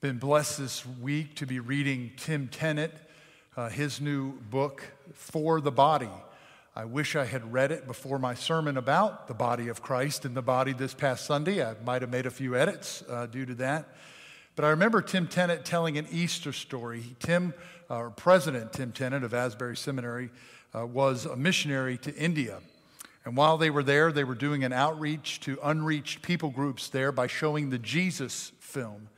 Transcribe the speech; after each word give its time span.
Been 0.00 0.18
blessed 0.18 0.58
this 0.58 0.86
week 0.86 1.34
to 1.36 1.46
be 1.46 1.58
reading 1.58 2.12
Tim 2.16 2.46
Tennent, 2.46 2.92
uh, 3.56 3.68
his 3.68 4.00
new 4.00 4.30
book, 4.48 4.84
For 5.12 5.60
the 5.60 5.72
Body. 5.72 6.08
I 6.76 6.84
wish 6.84 7.16
I 7.16 7.24
had 7.24 7.52
read 7.52 7.72
it 7.72 7.84
before 7.84 8.20
my 8.20 8.34
sermon 8.34 8.76
about 8.76 9.26
the 9.26 9.34
body 9.34 9.66
of 9.66 9.82
Christ 9.82 10.24
and 10.24 10.36
the 10.36 10.42
body 10.42 10.72
this 10.72 10.94
past 10.94 11.26
Sunday. 11.26 11.64
I 11.64 11.74
might 11.84 12.02
have 12.02 12.12
made 12.12 12.26
a 12.26 12.30
few 12.30 12.54
edits 12.54 13.02
uh, 13.10 13.26
due 13.26 13.44
to 13.46 13.54
that. 13.56 13.88
But 14.54 14.66
I 14.66 14.68
remember 14.68 15.02
Tim 15.02 15.26
Tennent 15.26 15.64
telling 15.64 15.98
an 15.98 16.06
Easter 16.12 16.52
story. 16.52 17.16
Tim, 17.18 17.52
uh, 17.90 18.10
President 18.10 18.72
Tim 18.72 18.92
Tennent 18.92 19.24
of 19.24 19.34
Asbury 19.34 19.76
Seminary, 19.76 20.30
uh, 20.76 20.86
was 20.86 21.26
a 21.26 21.34
missionary 21.34 21.98
to 21.98 22.14
India. 22.14 22.60
And 23.24 23.36
while 23.36 23.58
they 23.58 23.70
were 23.70 23.82
there, 23.82 24.12
they 24.12 24.22
were 24.22 24.36
doing 24.36 24.62
an 24.62 24.72
outreach 24.72 25.40
to 25.40 25.58
unreached 25.60 26.22
people 26.22 26.50
groups 26.50 26.88
there 26.88 27.10
by 27.10 27.26
showing 27.26 27.70
the 27.70 27.80
Jesus 27.80 28.52
film. 28.60 29.08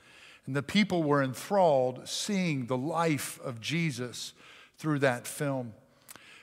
And 0.47 0.57
the 0.57 0.63
people 0.63 1.03
were 1.03 1.23
enthralled 1.23 2.09
seeing 2.09 2.67
the 2.67 2.77
life 2.77 3.39
of 3.45 3.61
Jesus 3.61 4.33
through 4.79 5.01
that 5.01 5.27
film. 5.27 5.75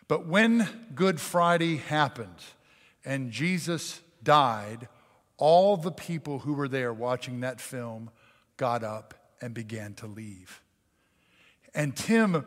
But 0.08 0.26
when 0.26 0.88
Good 0.96 1.20
Friday 1.20 1.78
happened 1.78 2.44
and 3.04 3.32
Jesus 3.32 4.02
died, 4.24 4.88
all 5.38 5.78
the 5.78 5.92
people 5.92 6.40
who 6.40 6.54
were 6.54 6.68
there 6.68 6.94
watching 6.94 7.42
that 7.42 7.60
film 7.60 8.10
got 8.56 8.84
up 8.84 9.14
and 9.42 9.54
began 9.54 9.94
to 9.96 10.08
leave. 10.08 10.62
And 11.76 11.96
Tim 11.96 12.46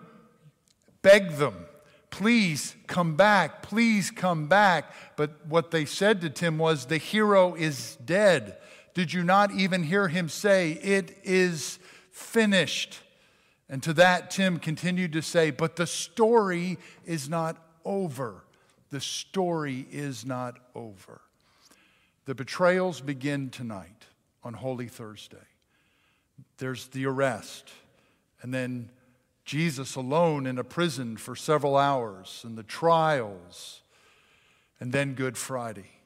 begged 1.02 1.37
them, 1.37 1.66
please 2.10 2.74
come 2.87 3.16
back, 3.16 3.62
please 3.62 4.10
come 4.10 4.48
back. 4.48 4.92
But 5.16 5.46
what 5.46 5.70
they 5.70 5.84
said 5.84 6.20
to 6.23 6.30
Tim 6.30 6.59
was, 6.59 6.87
the 6.87 6.98
hero 6.98 7.54
is 7.54 7.96
dead. 8.04 8.59
Did 8.95 9.12
you 9.12 9.23
not 9.23 9.53
even 9.53 9.83
hear 9.83 10.09
him 10.09 10.29
say, 10.29 10.73
It 10.73 11.19
is 11.23 11.79
finished? 12.10 13.01
And 13.69 13.82
to 13.85 13.93
that, 13.95 14.32
Tim 14.32 14.59
continued 14.59 15.13
to 15.13 15.23
say, 15.23 15.51
But 15.51 15.77
the 15.77 15.87
story 15.87 16.79
is 17.05 17.29
not 17.29 17.57
over. 17.85 18.45
The 18.91 19.01
story 19.01 19.87
is 19.91 20.27
not 20.27 20.59
over. 20.74 21.21
The 22.24 22.35
betrayals 22.35 23.01
begin 23.01 23.51
tonight 23.51 24.07
on 24.43 24.55
Holy 24.55 24.88
Thursday. 24.88 25.37
There's 26.59 26.88
the 26.88 27.07
arrest, 27.07 27.71
and 28.43 28.52
then 28.52 28.91
Jesus 29.45 29.95
alone 29.95 30.47
in 30.47 30.59
a 30.59 30.65
prison 30.65 31.16
for 31.16 31.37
several 31.37 31.77
hours, 31.77 32.43
and 32.45 32.59
the 32.59 32.63
trials, 32.63 33.82
and 34.79 34.93
then 34.93 35.15
Good 35.15 35.38
Friday. 35.38 35.99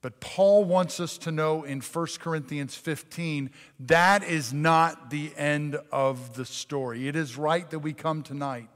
But 0.00 0.20
Paul 0.20 0.64
wants 0.64 1.00
us 1.00 1.18
to 1.18 1.32
know 1.32 1.64
in 1.64 1.80
1 1.80 2.06
Corinthians 2.20 2.76
15 2.76 3.50
that 3.80 4.22
is 4.22 4.52
not 4.52 5.10
the 5.10 5.32
end 5.36 5.76
of 5.90 6.36
the 6.36 6.44
story. 6.44 7.08
It 7.08 7.16
is 7.16 7.36
right 7.36 7.68
that 7.70 7.80
we 7.80 7.92
come 7.92 8.22
tonight 8.22 8.68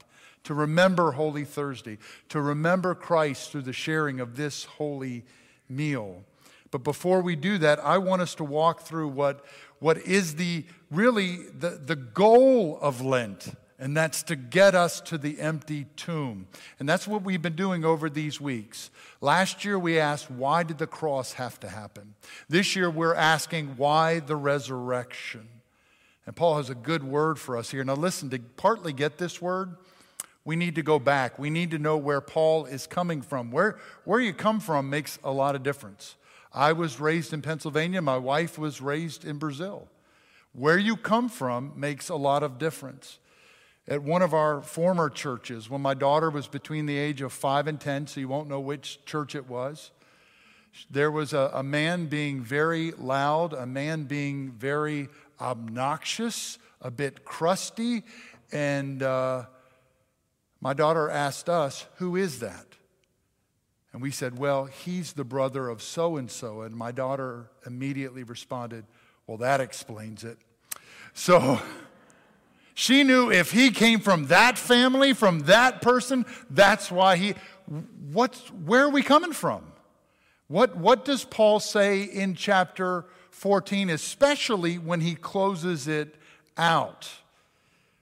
to 0.43 0.53
remember 0.53 1.13
Holy 1.13 1.45
Thursday, 1.45 1.97
to 2.29 2.41
remember 2.41 2.93
Christ 2.93 3.51
through 3.51 3.61
the 3.61 3.73
sharing 3.73 4.19
of 4.19 4.35
this 4.35 4.65
holy 4.65 5.23
meal. 5.69 6.23
But 6.71 6.83
before 6.83 7.21
we 7.21 7.35
do 7.35 7.57
that, 7.59 7.79
I 7.79 7.99
want 7.99 8.21
us 8.21 8.35
to 8.35 8.43
walk 8.43 8.81
through 8.81 9.09
what, 9.09 9.45
what 9.79 9.99
is 9.99 10.35
the 10.35 10.65
really 10.91 11.37
the, 11.57 11.81
the 11.83 11.95
goal 11.95 12.77
of 12.81 12.99
Lent 12.99 13.55
and 13.83 13.97
that's 13.97 14.23
to 14.23 14.37
get 14.37 14.75
us 14.75 15.01
to 15.01 15.17
the 15.17 15.41
empty 15.41 15.87
tomb. 15.97 16.47
And 16.79 16.87
that's 16.87 17.05
what 17.05 17.23
we've 17.23 17.41
been 17.41 17.57
doing 17.57 17.83
over 17.83 18.09
these 18.09 18.39
weeks. 18.39 18.89
Last 19.19 19.65
year 19.65 19.77
we 19.77 19.99
asked, 19.99 20.31
why 20.31 20.63
did 20.63 20.77
the 20.77 20.87
cross 20.87 21.33
have 21.33 21.59
to 21.59 21.67
happen? 21.67 22.15
This 22.47 22.77
year 22.77 22.89
we're 22.89 23.13
asking, 23.13 23.75
why 23.75 24.21
the 24.21 24.37
resurrection? 24.37 25.49
And 26.25 26.33
Paul 26.33 26.55
has 26.55 26.69
a 26.69 26.75
good 26.75 27.03
word 27.03 27.37
for 27.37 27.57
us 27.57 27.71
here. 27.71 27.83
Now, 27.83 27.95
listen, 27.95 28.29
to 28.29 28.39
partly 28.55 28.93
get 28.93 29.17
this 29.17 29.41
word, 29.41 29.75
we 30.45 30.55
need 30.55 30.75
to 30.75 30.81
go 30.81 30.97
back. 30.97 31.37
We 31.37 31.49
need 31.49 31.71
to 31.71 31.77
know 31.77 31.97
where 31.97 32.21
Paul 32.21 32.63
is 32.63 32.87
coming 32.87 33.21
from. 33.21 33.51
Where, 33.51 33.77
where 34.05 34.21
you 34.21 34.31
come 34.31 34.61
from 34.61 34.89
makes 34.89 35.19
a 35.25 35.31
lot 35.33 35.55
of 35.55 35.63
difference. 35.63 36.15
I 36.53 36.71
was 36.71 37.01
raised 37.01 37.33
in 37.33 37.41
Pennsylvania, 37.41 38.01
my 38.01 38.17
wife 38.17 38.57
was 38.57 38.79
raised 38.79 39.25
in 39.25 39.39
Brazil. 39.39 39.89
Where 40.53 40.77
you 40.77 40.95
come 40.95 41.27
from 41.27 41.73
makes 41.75 42.07
a 42.07 42.15
lot 42.15 42.43
of 42.43 42.57
difference 42.57 43.19
at 43.87 44.01
one 44.01 44.21
of 44.21 44.33
our 44.33 44.61
former 44.61 45.09
churches 45.09 45.69
when 45.69 45.81
my 45.81 45.93
daughter 45.93 46.29
was 46.29 46.47
between 46.47 46.85
the 46.85 46.97
age 46.97 47.21
of 47.21 47.33
five 47.33 47.67
and 47.67 47.79
10, 47.79 48.07
so 48.07 48.19
you 48.19 48.27
won't 48.27 48.47
know 48.47 48.59
which 48.59 49.03
church 49.05 49.35
it 49.35 49.47
was. 49.47 49.91
There 50.89 51.11
was 51.11 51.33
a, 51.33 51.51
a 51.53 51.63
man 51.63 52.07
being 52.07 52.41
very 52.41 52.91
loud, 52.91 53.53
a 53.53 53.65
man 53.65 54.03
being 54.03 54.51
very 54.51 55.09
obnoxious, 55.39 56.57
a 56.81 56.89
bit 56.89 57.25
crusty, 57.25 58.03
and 58.51 59.03
uh, 59.03 59.45
my 60.61 60.73
daughter 60.73 61.09
asked 61.09 61.49
us, 61.49 61.85
Who 61.95 62.15
is 62.15 62.39
that? 62.39 62.65
And 63.91 64.01
we 64.01 64.11
said, 64.11 64.39
Well, 64.39 64.65
he's 64.65 65.13
the 65.13 65.23
brother 65.23 65.69
of 65.69 65.81
so 65.81 66.17
and 66.17 66.29
so. 66.29 66.61
And 66.61 66.75
my 66.75 66.91
daughter 66.91 67.51
immediately 67.65 68.23
responded, 68.23 68.85
Well, 69.27 69.37
that 69.37 69.61
explains 69.61 70.23
it. 70.23 70.37
So, 71.13 71.61
she 72.73 73.03
knew 73.03 73.31
if 73.31 73.51
he 73.51 73.71
came 73.71 73.99
from 73.99 74.27
that 74.27 74.57
family, 74.57 75.13
from 75.13 75.41
that 75.41 75.81
person, 75.81 76.25
that's 76.49 76.91
why 76.91 77.17
he. 77.17 77.35
What's, 78.11 78.49
where 78.49 78.85
are 78.85 78.89
we 78.89 79.01
coming 79.01 79.33
from? 79.33 79.63
What, 80.47 80.75
what 80.77 81.05
does 81.05 81.23
Paul 81.23 81.59
say 81.59 82.03
in 82.03 82.35
chapter 82.35 83.05
14, 83.31 83.89
especially 83.89 84.77
when 84.77 85.01
he 85.01 85.15
closes 85.15 85.87
it 85.87 86.15
out? 86.57 87.09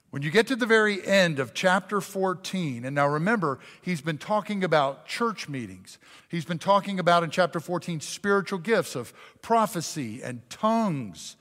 When 0.09 0.23
you 0.23 0.31
get 0.31 0.47
to 0.47 0.57
the 0.57 0.65
very 0.65 1.05
end 1.05 1.39
of 1.39 1.53
chapter 1.53 2.01
14, 2.01 2.83
and 2.83 2.93
now 2.93 3.07
remember, 3.07 3.59
he's 3.81 4.01
been 4.01 4.17
talking 4.17 4.63
about 4.63 5.05
church 5.05 5.47
meetings. 5.47 5.97
He's 6.27 6.43
been 6.43 6.59
talking 6.59 6.99
about 6.99 7.23
in 7.23 7.29
chapter 7.29 7.61
14 7.61 8.01
spiritual 8.01 8.59
gifts 8.59 8.95
of 8.95 9.13
prophecy 9.41 10.21
and 10.21 10.41
tongues 10.49 11.37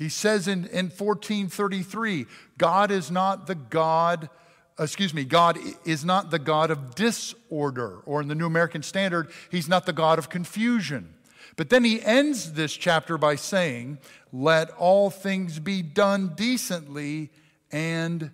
he 0.00 0.08
says 0.08 0.48
in, 0.48 0.64
in 0.68 0.86
1433, 0.86 2.24
God 2.56 2.90
is 2.90 3.10
not 3.10 3.46
the 3.46 3.54
God, 3.54 4.30
excuse 4.78 5.12
me, 5.12 5.24
God 5.24 5.58
is 5.84 6.06
not 6.06 6.30
the 6.30 6.38
God 6.38 6.70
of 6.70 6.94
disorder, 6.94 7.98
or 8.06 8.22
in 8.22 8.28
the 8.28 8.34
New 8.34 8.46
American 8.46 8.82
Standard, 8.82 9.30
He's 9.50 9.68
not 9.68 9.84
the 9.84 9.92
God 9.92 10.18
of 10.18 10.30
confusion. 10.30 11.12
But 11.56 11.68
then 11.68 11.84
he 11.84 12.00
ends 12.00 12.54
this 12.54 12.72
chapter 12.72 13.18
by 13.18 13.34
saying, 13.34 13.98
Let 14.32 14.70
all 14.70 15.10
things 15.10 15.58
be 15.58 15.82
done 15.82 16.32
decently 16.34 17.28
and 17.70 18.30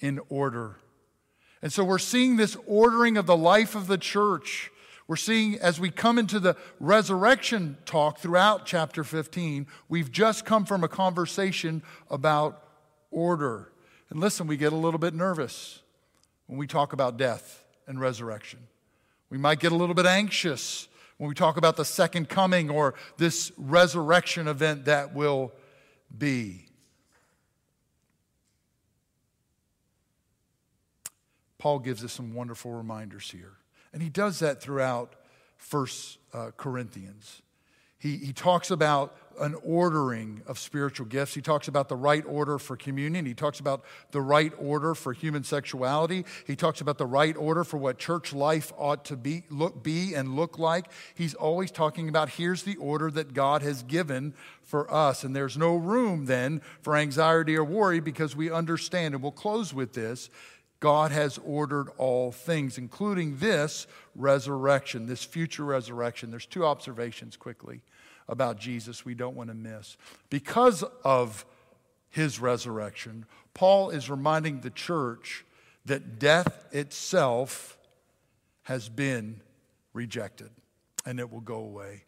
in 0.00 0.18
order. 0.30 0.76
And 1.60 1.70
so 1.70 1.84
we're 1.84 1.98
seeing 1.98 2.36
this 2.36 2.56
ordering 2.66 3.18
of 3.18 3.26
the 3.26 3.36
life 3.36 3.74
of 3.74 3.86
the 3.86 3.98
church 3.98 4.70
we're 5.08 5.16
seeing 5.16 5.58
as 5.58 5.80
we 5.80 5.90
come 5.90 6.18
into 6.18 6.38
the 6.38 6.56
resurrection 6.80 7.76
talk 7.84 8.18
throughout 8.18 8.64
chapter 8.66 9.04
15, 9.04 9.66
we've 9.88 10.10
just 10.10 10.44
come 10.44 10.64
from 10.64 10.84
a 10.84 10.88
conversation 10.88 11.82
about 12.10 12.62
order. 13.10 13.72
And 14.10 14.20
listen, 14.20 14.46
we 14.46 14.56
get 14.56 14.72
a 14.72 14.76
little 14.76 14.98
bit 14.98 15.14
nervous 15.14 15.82
when 16.46 16.58
we 16.58 16.66
talk 16.66 16.92
about 16.92 17.16
death 17.16 17.64
and 17.86 18.00
resurrection. 18.00 18.60
We 19.30 19.38
might 19.38 19.60
get 19.60 19.72
a 19.72 19.76
little 19.76 19.94
bit 19.94 20.06
anxious 20.06 20.88
when 21.18 21.28
we 21.28 21.34
talk 21.34 21.56
about 21.56 21.76
the 21.76 21.84
second 21.84 22.28
coming 22.28 22.70
or 22.70 22.94
this 23.16 23.52
resurrection 23.56 24.48
event 24.48 24.84
that 24.86 25.14
will 25.14 25.52
be. 26.16 26.66
Paul 31.58 31.78
gives 31.78 32.04
us 32.04 32.12
some 32.12 32.34
wonderful 32.34 32.72
reminders 32.72 33.30
here. 33.30 33.52
And 33.92 34.02
he 34.02 34.08
does 34.08 34.38
that 34.38 34.60
throughout 34.60 35.14
First 35.56 36.18
uh, 36.32 36.50
Corinthians. 36.56 37.42
He, 37.98 38.16
he 38.16 38.32
talks 38.32 38.72
about 38.72 39.16
an 39.38 39.54
ordering 39.64 40.42
of 40.46 40.58
spiritual 40.58 41.06
gifts. 41.06 41.34
He 41.34 41.40
talks 41.40 41.68
about 41.68 41.88
the 41.88 41.96
right 41.96 42.24
order 42.26 42.58
for 42.58 42.76
communion. 42.76 43.24
He 43.26 43.34
talks 43.34 43.60
about 43.60 43.84
the 44.10 44.20
right 44.20 44.52
order 44.58 44.94
for 44.94 45.12
human 45.12 45.44
sexuality. 45.44 46.24
He 46.46 46.56
talks 46.56 46.80
about 46.80 46.98
the 46.98 47.06
right 47.06 47.36
order 47.36 47.64
for 47.64 47.76
what 47.76 47.98
church 47.98 48.32
life 48.32 48.72
ought 48.76 49.04
to 49.06 49.16
be, 49.16 49.44
look, 49.50 49.82
be 49.82 50.14
and 50.14 50.34
look 50.34 50.58
like. 50.58 50.86
He's 51.14 51.34
always 51.34 51.70
talking 51.70 52.08
about 52.08 52.30
here's 52.30 52.64
the 52.64 52.76
order 52.76 53.10
that 53.12 53.34
God 53.34 53.62
has 53.62 53.82
given 53.82 54.34
for 54.62 54.92
us. 54.92 55.24
And 55.24 55.34
there's 55.34 55.56
no 55.56 55.76
room 55.76 56.26
then 56.26 56.60
for 56.82 56.96
anxiety 56.96 57.56
or 57.56 57.64
worry 57.64 58.00
because 58.00 58.34
we 58.34 58.50
understand, 58.50 59.14
and 59.14 59.22
we'll 59.22 59.32
close 59.32 59.72
with 59.72 59.92
this 59.92 60.28
God 60.82 61.12
has 61.12 61.38
ordered 61.44 61.90
all 61.96 62.32
things, 62.32 62.76
including 62.76 63.36
this 63.36 63.86
resurrection, 64.16 65.06
this 65.06 65.22
future 65.22 65.64
resurrection. 65.64 66.32
There's 66.32 66.44
two 66.44 66.66
observations 66.66 67.36
quickly 67.36 67.82
about 68.28 68.58
Jesus 68.58 69.04
we 69.04 69.14
don't 69.14 69.36
want 69.36 69.48
to 69.48 69.54
miss. 69.54 69.96
Because 70.28 70.82
of 71.04 71.46
his 72.10 72.40
resurrection, 72.40 73.26
Paul 73.54 73.90
is 73.90 74.10
reminding 74.10 74.62
the 74.62 74.70
church 74.70 75.44
that 75.84 76.18
death 76.18 76.64
itself 76.72 77.78
has 78.64 78.88
been 78.88 79.40
rejected 79.92 80.50
and 81.06 81.20
it 81.20 81.30
will 81.30 81.40
go 81.40 81.58
away. 81.58 82.06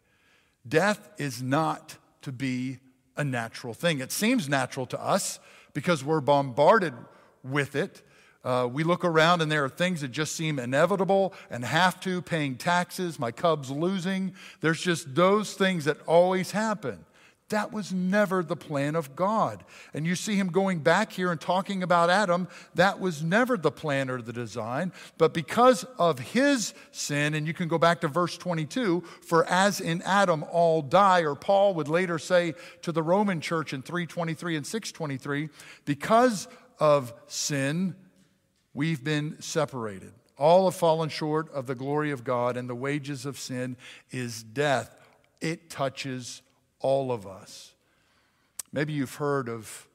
Death 0.67 1.11
is 1.17 1.41
not 1.41 1.95
to 2.23 2.33
be 2.33 2.79
a 3.15 3.23
natural 3.23 3.73
thing. 3.73 4.01
It 4.01 4.11
seems 4.11 4.49
natural 4.49 4.85
to 4.87 5.01
us 5.01 5.39
because 5.73 6.03
we're 6.03 6.19
bombarded 6.19 6.93
with 7.41 7.77
it. 7.77 8.01
Uh, 8.45 8.69
we 8.71 8.83
look 8.83 9.03
around 9.03 9.41
and 9.41 9.51
there 9.51 9.65
are 9.65 9.69
things 9.69 10.01
that 10.01 10.11
just 10.11 10.35
seem 10.35 10.59
inevitable 10.59 11.33
and 11.49 11.65
have 11.65 11.99
to, 11.99 12.21
paying 12.21 12.55
taxes, 12.55 13.19
my 13.19 13.31
Cubs 13.31 13.71
losing. 13.71 14.35
There's 14.61 14.79
just 14.79 15.15
those 15.15 15.55
things 15.55 15.85
that 15.85 15.97
always 16.05 16.51
happen. 16.51 17.03
That 17.49 17.71
was 17.71 17.93
never 17.93 18.41
the 18.41 18.55
plan 18.55 18.95
of 18.95 19.15
God. 19.15 19.63
And 19.93 20.05
you 20.05 20.15
see 20.15 20.35
him 20.35 20.47
going 20.47 20.79
back 20.79 21.11
here 21.11 21.31
and 21.31 21.39
talking 21.39 21.83
about 21.83 22.09
Adam. 22.09 22.47
That 22.73 22.99
was 22.99 23.21
never 23.21 23.55
the 23.55 23.71
plan 23.71 24.09
or 24.09 24.19
the 24.19 24.33
design. 24.33 24.91
But 25.19 25.33
because 25.33 25.83
of 25.99 26.17
his 26.17 26.73
sin, 26.91 27.35
and 27.35 27.45
you 27.45 27.53
can 27.53 27.67
go 27.67 27.77
back 27.77 28.01
to 28.01 28.07
verse 28.07 28.35
22 28.35 29.01
for 29.21 29.45
as 29.45 29.79
in 29.79 30.01
Adam 30.01 30.43
all 30.51 30.81
die, 30.81 31.21
or 31.21 31.35
Paul 31.35 31.75
would 31.75 31.87
later 31.87 32.17
say 32.17 32.55
to 32.81 32.91
the 32.91 33.03
Roman 33.03 33.41
church 33.41 33.73
in 33.73 33.83
323 33.83 34.55
and 34.55 34.65
623, 34.65 35.49
because 35.85 36.47
of 36.79 37.13
sin, 37.27 37.95
we've 38.75 39.03
been 39.03 39.41
separated. 39.41 40.11
All 40.37 40.65
have 40.65 40.75
fallen 40.75 41.09
short 41.09 41.51
of 41.51 41.65
the 41.65 41.73
glory 41.73 42.11
of 42.11 42.23
God, 42.23 42.57
and 42.57 42.69
the 42.69 42.75
wages 42.75 43.25
of 43.25 43.39
sin 43.39 43.77
is 44.11 44.43
death. 44.43 44.91
It 45.41 45.69
touches 45.69 46.43
all 46.79 47.11
of 47.11 47.25
us. 47.25 47.73
Maybe 48.71 48.93
you've 48.93 49.15
heard 49.15 49.47
of 49.49 49.87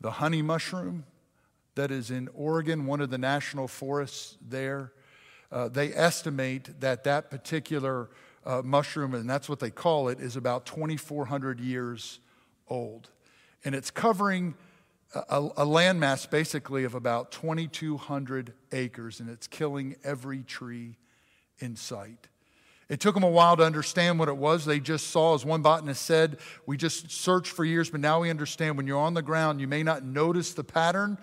the 0.00 0.12
honey 0.12 0.42
mushroom 0.42 1.04
that 1.74 1.90
is 1.90 2.10
in 2.10 2.28
Oregon, 2.34 2.84
one 2.84 3.00
of 3.00 3.08
the 3.08 3.18
national 3.18 3.66
forests 3.66 4.36
there. 4.46 4.92
Uh, 5.50 5.68
they 5.68 5.94
estimate 5.94 6.80
that 6.80 7.04
that 7.04 7.30
particular 7.30 8.10
uh, 8.44 8.60
mushroom, 8.62 9.14
and 9.14 9.28
that's 9.28 9.48
what 9.48 9.58
they 9.58 9.70
call 9.70 10.08
it, 10.08 10.20
is 10.20 10.36
about 10.36 10.66
2,400 10.66 11.60
years 11.60 12.20
old. 12.68 13.08
And 13.64 13.74
it's 13.74 13.90
covering 13.90 14.54
a, 15.14 15.38
a 15.38 15.66
landmass 15.66 16.28
basically 16.28 16.84
of 16.84 16.94
about 16.94 17.32
2,200 17.32 18.52
acres, 18.72 19.20
and 19.20 19.28
it's 19.28 19.46
killing 19.46 19.96
every 20.04 20.42
tree 20.42 20.96
in 21.58 21.76
sight. 21.76 22.28
It 22.88 23.00
took 23.00 23.14
them 23.14 23.22
a 23.22 23.30
while 23.30 23.56
to 23.56 23.64
understand 23.64 24.18
what 24.18 24.28
it 24.28 24.36
was. 24.36 24.64
They 24.66 24.80
just 24.80 25.08
saw, 25.08 25.34
as 25.34 25.46
one 25.46 25.62
botanist 25.62 26.02
said, 26.02 26.38
we 26.66 26.76
just 26.76 27.10
searched 27.10 27.52
for 27.52 27.64
years, 27.64 27.88
but 27.88 28.00
now 28.00 28.20
we 28.20 28.28
understand 28.28 28.76
when 28.76 28.86
you're 28.86 28.98
on 28.98 29.14
the 29.14 29.22
ground, 29.22 29.60
you 29.60 29.68
may 29.68 29.82
not 29.82 30.04
notice 30.04 30.52
the 30.52 30.64
pattern, 30.64 31.16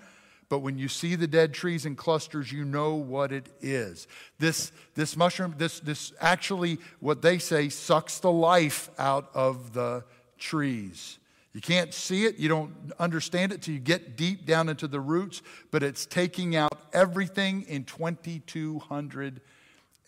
but 0.48 0.60
when 0.60 0.78
you 0.78 0.88
see 0.88 1.14
the 1.14 1.28
dead 1.28 1.54
trees 1.54 1.86
in 1.86 1.94
clusters, 1.94 2.50
you 2.50 2.64
know 2.64 2.94
what 2.94 3.30
it 3.30 3.48
is. 3.60 4.08
This, 4.40 4.72
this 4.96 5.16
mushroom, 5.16 5.54
this, 5.58 5.78
this 5.78 6.12
actually, 6.20 6.78
what 6.98 7.22
they 7.22 7.38
say, 7.38 7.68
sucks 7.68 8.18
the 8.18 8.32
life 8.32 8.90
out 8.98 9.30
of 9.32 9.72
the 9.72 10.02
trees. 10.38 11.19
You 11.52 11.60
can't 11.60 11.92
see 11.92 12.26
it, 12.26 12.38
you 12.38 12.48
don't 12.48 12.92
understand 12.98 13.52
it 13.52 13.62
till 13.62 13.74
you 13.74 13.80
get 13.80 14.16
deep 14.16 14.46
down 14.46 14.68
into 14.68 14.86
the 14.86 15.00
roots, 15.00 15.42
but 15.70 15.82
it's 15.82 16.06
taking 16.06 16.54
out 16.54 16.72
everything 16.92 17.62
in 17.62 17.84
2,200 17.84 19.40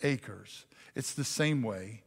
acres. 0.03 0.67
It's 0.94 1.15
the 1.15 1.25
same 1.25 1.62
way 1.62 2.03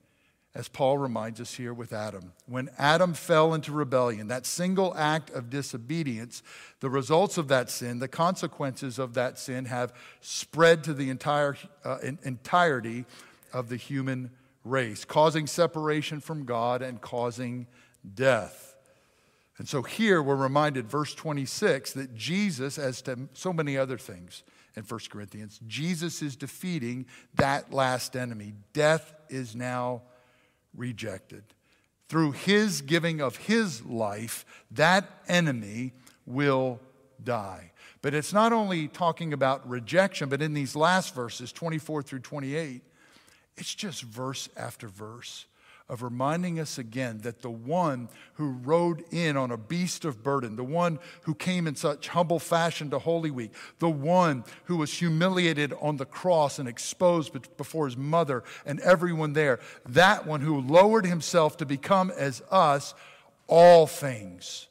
as 0.55 0.69
Paul 0.69 0.97
reminds 0.97 1.41
us 1.41 1.53
here 1.55 1.73
with 1.73 1.91
Adam. 1.91 2.31
When 2.45 2.69
Adam 2.77 3.13
fell 3.13 3.53
into 3.53 3.73
rebellion, 3.73 4.29
that 4.29 4.45
single 4.45 4.95
act 4.95 5.29
of 5.31 5.49
disobedience, 5.49 6.41
the 6.79 6.89
results 6.89 7.37
of 7.37 7.49
that 7.49 7.69
sin, 7.69 7.99
the 7.99 8.07
consequences 8.07 8.97
of 8.97 9.15
that 9.15 9.37
sin 9.37 9.65
have 9.65 9.93
spread 10.21 10.81
to 10.85 10.93
the 10.93 11.09
entire 11.09 11.57
uh, 11.83 11.97
entirety 12.23 13.03
of 13.51 13.67
the 13.67 13.75
human 13.75 14.31
race, 14.63 15.03
causing 15.03 15.45
separation 15.45 16.21
from 16.21 16.45
God 16.45 16.81
and 16.81 17.01
causing 17.01 17.67
death. 18.13 18.74
And 19.57 19.67
so 19.67 19.83
here 19.83 20.21
we're 20.21 20.35
reminded, 20.35 20.89
verse 20.89 21.15
26, 21.15 21.93
that 21.93 22.13
Jesus, 22.13 22.77
as 22.77 23.01
to 23.03 23.29
so 23.33 23.53
many 23.53 23.77
other 23.77 23.97
things, 23.97 24.43
in 24.75 24.83
1 24.83 24.99
Corinthians. 25.09 25.59
Jesus 25.67 26.21
is 26.21 26.35
defeating 26.35 27.05
that 27.35 27.71
last 27.71 28.15
enemy. 28.15 28.53
Death 28.73 29.13
is 29.29 29.55
now 29.55 30.01
rejected. 30.75 31.43
Through 32.09 32.33
his 32.33 32.81
giving 32.81 33.21
of 33.21 33.37
his 33.37 33.83
life, 33.85 34.45
that 34.71 35.09
enemy 35.27 35.93
will 36.25 36.79
die. 37.23 37.71
But 38.01 38.13
it's 38.13 38.33
not 38.33 38.53
only 38.53 38.87
talking 38.87 39.33
about 39.33 39.67
rejection, 39.67 40.29
but 40.29 40.41
in 40.41 40.53
these 40.53 40.75
last 40.75 41.15
verses, 41.15 41.51
24 41.51 42.03
through 42.03 42.19
28, 42.19 42.83
it's 43.57 43.73
just 43.73 44.03
verse 44.03 44.49
after 44.55 44.87
verse 44.87 45.45
of 45.87 46.01
reminding 46.01 46.59
us 46.59 46.79
again 46.79 47.19
that 47.19 47.41
the 47.41 47.49
one 47.49 48.09
who 48.33 48.49
rode 48.63 49.03
in 49.11 49.37
on 49.37 49.51
a 49.51 49.57
beast 49.57 50.03
of 50.03 50.23
burden, 50.23 50.55
the 50.55 50.63
one 50.63 50.97
who 51.21 51.35
came 51.35 51.67
in 51.67 51.75
such 51.75 52.07
humble 52.07 52.39
fashion 52.39 52.89
to 52.89 52.97
Holy 52.97 53.29
Week, 53.29 53.51
the 53.79 53.89
one 53.89 54.43
who 54.63 54.77
was 54.77 54.91
humiliated 54.91 55.73
on 55.79 55.97
the 55.97 56.05
cross 56.05 56.57
and 56.57 56.67
exposed 56.67 57.31
before 57.57 57.85
his 57.85 57.95
mother 57.95 58.43
and 58.65 58.79
everyone 58.79 59.33
there, 59.33 59.59
that 59.87 60.25
one 60.25 60.41
who 60.41 60.59
lowered 60.59 61.05
himself 61.05 61.57
to 61.57 61.65
become 61.65 62.11
as 62.11 62.41
us, 62.49 62.95
all 63.47 63.85
things 63.85 64.67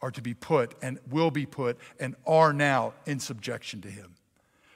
are 0.00 0.10
to 0.10 0.22
be 0.22 0.32
put 0.32 0.74
and 0.80 0.98
will 1.10 1.30
be 1.30 1.44
put 1.44 1.76
and 2.00 2.14
are 2.26 2.52
now 2.52 2.94
in 3.04 3.20
subjection 3.20 3.82
to 3.82 3.88
him. 3.88 4.14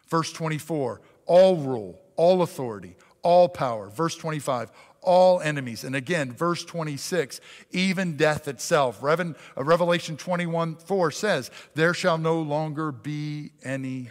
Verse 0.08 0.32
24, 0.32 1.00
all 1.24 1.56
rule, 1.56 2.00
all 2.16 2.42
authority, 2.42 2.96
all 3.22 3.48
power. 3.48 3.88
Verse 3.88 4.16
25, 4.16 4.70
all 5.02 5.40
enemies. 5.40 5.84
And 5.84 5.96
again, 5.96 6.32
verse 6.32 6.64
26, 6.64 7.40
even 7.70 8.16
death 8.16 8.48
itself. 8.48 9.02
Uh, 9.02 9.34
Revelation 9.56 10.16
21 10.16 10.76
4 10.76 11.10
says, 11.10 11.50
There 11.74 11.94
shall 11.94 12.18
no 12.18 12.40
longer 12.40 12.92
be 12.92 13.52
any 13.62 14.10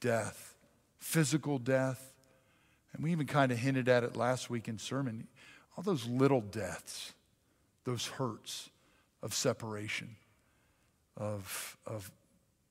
death, 0.00 0.54
physical 0.98 1.58
death. 1.58 2.12
And 2.92 3.02
we 3.02 3.12
even 3.12 3.26
kind 3.26 3.50
of 3.50 3.58
hinted 3.58 3.88
at 3.88 4.04
it 4.04 4.16
last 4.16 4.50
week 4.50 4.68
in 4.68 4.78
sermon. 4.78 5.26
All 5.76 5.82
those 5.82 6.06
little 6.06 6.40
deaths, 6.40 7.12
those 7.84 8.06
hurts 8.06 8.70
of 9.22 9.34
separation, 9.34 10.16
of, 11.16 11.76
of 11.86 12.10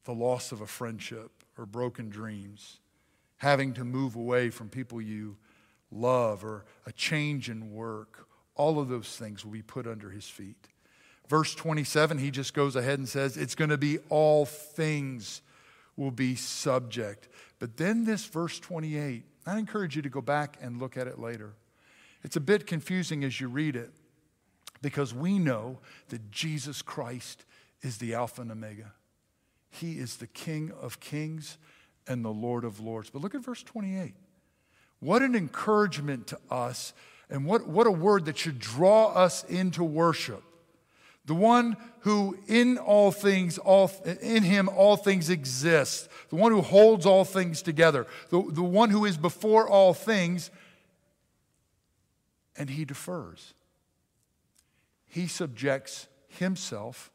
the 0.06 0.13
loss 0.13 0.51
of 0.51 0.62
a 0.62 0.68
friendship 0.68 1.31
or 1.57 1.65
broken 1.65 2.09
dreams, 2.09 2.80
having 3.38 3.74
to 3.74 3.83
move 3.83 4.15
away 4.15 4.50
from 4.50 4.69
people 4.69 5.01
you 5.01 5.35
love 5.94 6.44
or 6.44 6.66
a 6.86 6.92
change 6.92 7.50
in 7.50 7.72
work, 7.72 8.28
all 8.56 8.80
of 8.80 8.90
those 8.90 9.16
things 9.16 9.44
will 9.44 9.52
be 9.52 9.62
put 9.62 9.88
under 9.88 10.09
his 10.09 10.28
feet. 10.28 10.68
Verse 11.28 11.56
27, 11.56 12.18
he 12.18 12.31
just 12.31 12.54
goes 12.54 12.76
ahead 12.76 13.00
and 13.00 13.07
says, 13.07 13.38
It's 13.38 13.56
going 13.56 13.69
to 13.69 13.78
be 13.78 14.00
all 14.09 14.45
things 14.45 15.42
will 15.95 16.12
be 16.12 16.35
subject. 16.35 17.30
But 17.59 17.78
then 17.78 18.04
this 18.04 18.26
verse 18.26 18.59
28, 18.59 19.23
I 19.45 19.57
encourage 19.57 19.95
you 19.95 20.02
to 20.02 20.09
go 20.09 20.21
back 20.21 20.57
and 20.62 20.80
look 20.80 20.97
at 20.97 21.07
it 21.07 21.19
later. 21.19 21.54
It's 22.23 22.35
a 22.35 22.42
bit 22.42 22.68
confusing 22.68 23.23
as 23.23 23.40
you 23.40 23.47
read 23.47 23.76
it 23.76 23.92
because 24.81 25.14
we 25.14 25.40
know 25.40 25.80
that 26.09 26.31
Jesus 26.31 26.81
Christ 26.81 27.45
is 27.81 27.97
the 27.97 28.14
Alpha 28.14 28.42
and 28.42 28.52
Omega. 28.52 28.94
He 29.69 29.94
is 29.94 30.18
the 30.18 30.28
King 30.28 30.71
of 30.80 31.00
kings 31.00 31.57
and 32.07 32.23
the 32.23 32.30
Lord 32.30 32.64
of 32.64 32.80
lords. 32.80 33.09
But 33.09 33.21
look 33.21 33.35
at 33.35 33.44
verse 33.44 33.64
28. 33.64 34.14
What 35.04 35.22
an 35.22 35.36
encouragement 35.36 36.28
to 36.28 36.40
us, 36.50 36.94
and 37.30 37.45
what, 37.45 37.68
what 37.68 37.88
a 37.88 37.92
word 37.92 38.24
that 38.26 38.38
should 38.38 38.57
draw 38.57 39.07
us 39.07 39.44
into 39.44 39.83
worship. 39.83 40.42
The 41.26 41.33
one 41.33 41.76
who 42.00 42.38
in 42.48 42.78
all 42.78 43.12
things, 43.12 43.57
all, 43.57 43.92
in 44.22 44.44
him 44.44 44.69
all 44.69 44.95
things 44.95 45.30
exist. 45.30 46.07
The 46.30 46.38
one 46.38 46.54
who 46.54 46.62
holds 46.62 47.06
all 47.06 47.26
things 47.26 47.62
together. 47.62 48.07
The, 48.30 48.42
the 48.50 48.64
one 48.64 48.92
who 48.92 49.04
is 49.04 49.18
before 49.18 49.68
all 49.68 49.94
things, 49.94 50.52
and 52.56 52.69
he 52.69 52.86
defers. 52.86 53.54
He 55.06 55.28
subjects 55.28 56.07
himself 56.30 57.12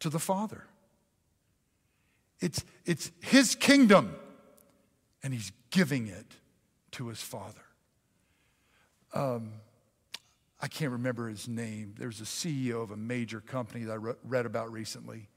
to 0.00 0.10
the 0.10 0.18
Father. 0.18 0.64
It's, 2.40 2.64
it's 2.84 3.12
his 3.20 3.54
kingdom, 3.54 4.16
and 5.22 5.32
he's 5.32 5.52
giving 5.70 6.08
it 6.08 6.34
to 6.92 7.08
his 7.08 7.20
father. 7.20 7.60
Um, 9.14 9.52
I 10.60 10.68
can't 10.68 10.92
remember 10.92 11.28
his 11.28 11.48
name. 11.48 11.94
There's 11.96 12.20
a 12.20 12.24
CEO 12.24 12.82
of 12.82 12.90
a 12.90 12.96
major 12.96 13.40
company 13.40 13.84
that 13.84 13.92
I 13.92 13.96
re- 13.96 14.14
read 14.24 14.46
about 14.46 14.72
recently. 14.72 15.28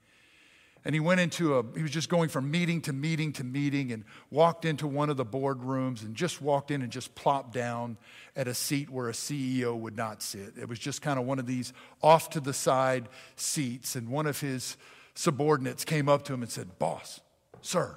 And 0.83 0.95
he 0.95 0.99
went 0.99 1.19
into 1.19 1.57
a, 1.57 1.63
he 1.75 1.83
was 1.83 1.91
just 1.91 2.09
going 2.09 2.29
from 2.29 2.49
meeting 2.49 2.81
to 2.81 2.93
meeting 2.93 3.33
to 3.33 3.43
meeting 3.43 3.91
and 3.91 4.03
walked 4.31 4.65
into 4.65 4.87
one 4.87 5.11
of 5.11 5.17
the 5.17 5.25
boardrooms 5.25 6.01
and 6.01 6.15
just 6.15 6.41
walked 6.41 6.71
in 6.71 6.81
and 6.81 6.91
just 6.91 7.13
plopped 7.13 7.53
down 7.53 7.97
at 8.35 8.47
a 8.47 8.53
seat 8.55 8.89
where 8.89 9.07
a 9.07 9.11
CEO 9.11 9.77
would 9.77 9.95
not 9.95 10.23
sit. 10.23 10.53
It 10.59 10.67
was 10.67 10.79
just 10.79 11.03
kind 11.03 11.19
of 11.19 11.25
one 11.25 11.37
of 11.37 11.45
these 11.45 11.71
off 12.01 12.31
to 12.31 12.39
the 12.39 12.53
side 12.53 13.09
seats. 13.35 13.95
And 13.95 14.09
one 14.09 14.25
of 14.25 14.39
his 14.39 14.75
subordinates 15.13 15.85
came 15.85 16.09
up 16.09 16.23
to 16.23 16.33
him 16.33 16.41
and 16.41 16.51
said, 16.51 16.79
Boss, 16.79 17.19
sir, 17.61 17.95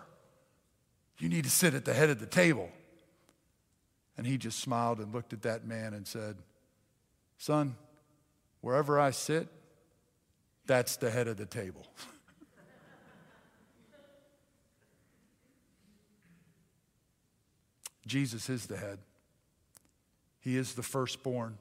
you 1.19 1.31
need 1.31 1.45
to 1.45 1.51
sit 1.51 1.73
at 1.73 1.87
the 1.87 1.95
head 1.95 2.11
of 2.11 2.21
the 2.21 2.27
table. 2.27 2.69
And 4.17 4.27
he 4.27 4.39
just 4.39 4.61
smiled 4.61 5.01
and 5.01 5.13
looked 5.13 5.33
at 5.33 5.43
that 5.43 5.67
man 5.67 5.93
and 5.95 6.07
said, 6.07 6.37
Son, 7.39 7.77
wherever 8.61 8.99
I 8.99 9.11
sit, 9.11 9.49
That's 10.67 10.97
the 10.97 11.11
head 11.11 11.29
of 11.29 11.37
the 11.37 11.45
table. 11.45 11.87
Jesus 18.07 18.49
is 18.49 18.67
the 18.67 18.79
head. 18.79 18.99
He 20.41 20.57
is 20.57 20.75
the 20.75 20.83
firstborn. 20.83 21.59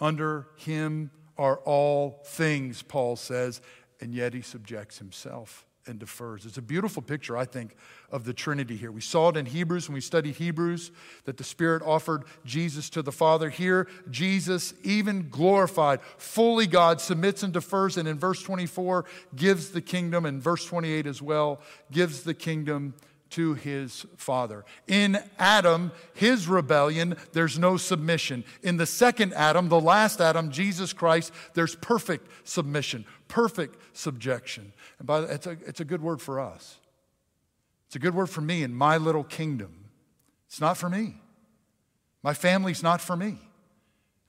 Under 0.00 0.46
him 0.56 1.10
are 1.36 1.58
all 1.58 2.22
things, 2.24 2.82
Paul 2.82 3.16
says, 3.16 3.60
and 4.00 4.14
yet 4.14 4.32
he 4.32 4.40
subjects 4.42 4.98
himself 4.98 5.66
and 5.88 5.98
defers. 5.98 6.46
It's 6.46 6.58
a 6.58 6.62
beautiful 6.62 7.02
picture, 7.02 7.36
I 7.36 7.44
think, 7.44 7.74
of 8.10 8.24
the 8.24 8.32
Trinity 8.32 8.76
here. 8.76 8.92
We 8.92 9.00
saw 9.00 9.28
it 9.30 9.36
in 9.36 9.46
Hebrews 9.46 9.88
when 9.88 9.94
we 9.94 10.00
studied 10.00 10.36
Hebrews 10.36 10.90
that 11.24 11.36
the 11.36 11.44
Spirit 11.44 11.82
offered 11.84 12.24
Jesus 12.44 12.90
to 12.90 13.02
the 13.02 13.12
Father. 13.12 13.50
Here, 13.50 13.88
Jesus, 14.10 14.74
even 14.82 15.28
glorified, 15.28 16.00
fully 16.16 16.66
God, 16.66 17.00
submits 17.00 17.42
and 17.42 17.52
defers, 17.52 17.96
and 17.96 18.08
in 18.08 18.18
verse 18.18 18.42
24, 18.42 19.04
gives 19.34 19.70
the 19.70 19.80
kingdom, 19.80 20.24
and 20.26 20.42
verse 20.42 20.64
28 20.64 21.06
as 21.06 21.22
well, 21.22 21.60
gives 21.90 22.22
the 22.22 22.34
kingdom 22.34 22.94
to 23.30 23.54
his 23.54 24.06
father. 24.16 24.64
In 24.86 25.18
Adam, 25.38 25.92
his 26.14 26.48
rebellion, 26.48 27.16
there's 27.32 27.58
no 27.58 27.76
submission. 27.76 28.44
In 28.62 28.76
the 28.78 28.86
second 28.86 29.34
Adam, 29.34 29.68
the 29.68 29.80
last 29.80 30.20
Adam, 30.20 30.50
Jesus 30.50 30.92
Christ, 30.92 31.32
there's 31.54 31.74
perfect 31.76 32.28
submission, 32.44 33.04
perfect 33.28 33.96
subjection. 33.96 34.72
And 34.98 35.06
by 35.06 35.20
the, 35.20 35.34
it's, 35.34 35.46
a, 35.46 35.56
it's 35.66 35.80
a 35.80 35.84
good 35.84 36.02
word 36.02 36.20
for 36.20 36.40
us. 36.40 36.78
It's 37.86 37.96
a 37.96 37.98
good 37.98 38.14
word 38.14 38.28
for 38.28 38.40
me 38.40 38.62
in 38.62 38.74
my 38.74 38.96
little 38.96 39.24
kingdom. 39.24 39.90
It's 40.46 40.60
not 40.60 40.76
for 40.76 40.88
me. 40.88 41.20
My 42.22 42.34
family's 42.34 42.82
not 42.82 43.00
for 43.00 43.16
me. 43.16 43.38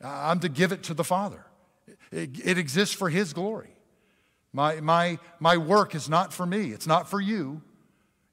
I'm 0.02 0.40
to 0.42 0.50
give 0.50 0.72
it 0.72 0.84
to 0.84 0.94
the 0.94 1.04
Father. 1.04 1.46
It, 2.12 2.46
it 2.46 2.58
exists 2.58 2.96
for 2.96 3.10
His 3.10 3.34
glory. 3.34 3.76
My, 4.54 4.80
my, 4.80 5.20
my 5.40 5.58
work 5.58 5.94
is 5.96 6.10
not 6.10 6.34
for 6.34 6.46
me, 6.46 6.72
it's 6.72 6.88
not 6.88 7.10
for 7.10 7.22
you. 7.22 7.62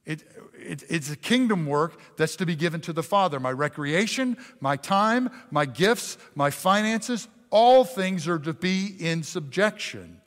It, 0.04 0.22
it, 0.54 0.84
it's 0.88 1.10
a 1.10 1.16
kingdom 1.16 1.66
work 1.66 2.00
that's 2.16 2.36
to 2.36 2.46
be 2.46 2.54
given 2.54 2.80
to 2.82 2.92
the 2.92 3.02
Father. 3.02 3.40
My 3.40 3.50
recreation, 3.50 4.36
my 4.60 4.76
time, 4.76 5.30
my 5.50 5.66
gifts, 5.66 6.16
my 6.36 6.50
finances, 6.50 7.26
all 7.50 7.84
things 7.84 8.28
are 8.28 8.38
to 8.38 8.52
be 8.52 8.94
in 9.00 9.24
subjection. 9.24 10.20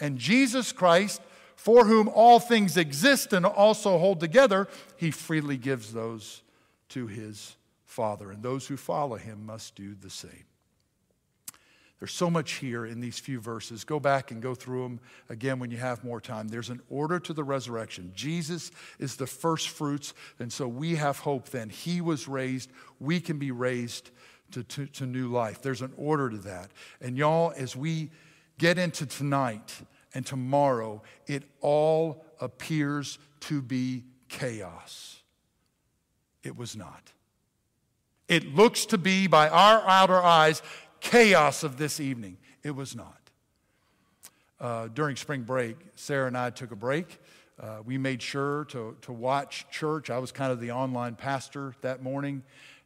And 0.00 0.18
Jesus 0.18 0.72
Christ 0.72 1.20
for 1.56 1.86
whom 1.86 2.08
all 2.08 2.38
things 2.38 2.76
exist 2.76 3.32
and 3.32 3.44
also 3.44 3.98
hold 3.98 4.20
together, 4.20 4.68
he 4.96 5.10
freely 5.10 5.56
gives 5.56 5.92
those 5.92 6.42
to 6.90 7.06
his 7.06 7.56
Father. 7.84 8.30
And 8.30 8.42
those 8.42 8.66
who 8.66 8.76
follow 8.76 9.16
him 9.16 9.44
must 9.46 9.74
do 9.74 9.94
the 9.94 10.10
same. 10.10 10.44
There's 11.98 12.12
so 12.12 12.28
much 12.28 12.52
here 12.52 12.84
in 12.84 13.00
these 13.00 13.18
few 13.18 13.40
verses. 13.40 13.84
Go 13.84 13.98
back 13.98 14.30
and 14.30 14.42
go 14.42 14.54
through 14.54 14.82
them 14.82 15.00
again 15.30 15.58
when 15.58 15.70
you 15.70 15.78
have 15.78 16.04
more 16.04 16.20
time. 16.20 16.46
There's 16.48 16.68
an 16.68 16.82
order 16.90 17.18
to 17.18 17.32
the 17.32 17.42
resurrection. 17.42 18.12
Jesus 18.14 18.70
is 18.98 19.16
the 19.16 19.26
first 19.26 19.70
fruits, 19.70 20.12
and 20.38 20.52
so 20.52 20.68
we 20.68 20.96
have 20.96 21.20
hope 21.20 21.48
then. 21.48 21.70
He 21.70 22.02
was 22.02 22.28
raised, 22.28 22.70
we 23.00 23.18
can 23.18 23.38
be 23.38 23.50
raised 23.50 24.10
to, 24.50 24.62
to, 24.62 24.86
to 24.86 25.06
new 25.06 25.28
life. 25.28 25.62
There's 25.62 25.80
an 25.80 25.94
order 25.96 26.28
to 26.28 26.38
that. 26.38 26.70
And 27.00 27.16
y'all, 27.16 27.54
as 27.56 27.74
we 27.74 28.10
get 28.58 28.78
into 28.78 29.06
tonight, 29.06 29.80
and 30.14 30.24
tomorrow, 30.24 31.02
it 31.26 31.44
all 31.60 32.24
appears 32.40 33.18
to 33.40 33.62
be 33.62 34.04
chaos. 34.28 35.22
It 36.42 36.56
was 36.56 36.76
not. 36.76 37.12
It 38.28 38.54
looks 38.54 38.86
to 38.86 38.98
be, 38.98 39.26
by 39.26 39.48
our 39.48 39.82
outer 39.86 40.20
eyes, 40.20 40.62
chaos 41.00 41.62
of 41.62 41.76
this 41.76 42.00
evening. 42.00 42.38
It 42.62 42.74
was 42.74 42.96
not. 42.96 43.20
Uh, 44.58 44.88
during 44.88 45.16
spring 45.16 45.42
break, 45.42 45.76
Sarah 45.94 46.26
and 46.26 46.36
I 46.36 46.50
took 46.50 46.72
a 46.72 46.76
break. 46.76 47.20
Uh, 47.60 47.78
we 47.84 47.98
made 47.98 48.20
sure 48.20 48.64
to, 48.66 48.96
to 49.02 49.12
watch 49.12 49.66
church. 49.70 50.10
I 50.10 50.18
was 50.18 50.32
kind 50.32 50.50
of 50.50 50.60
the 50.60 50.72
online 50.72 51.14
pastor 51.14 51.74
that 51.82 52.02
morning 52.02 52.42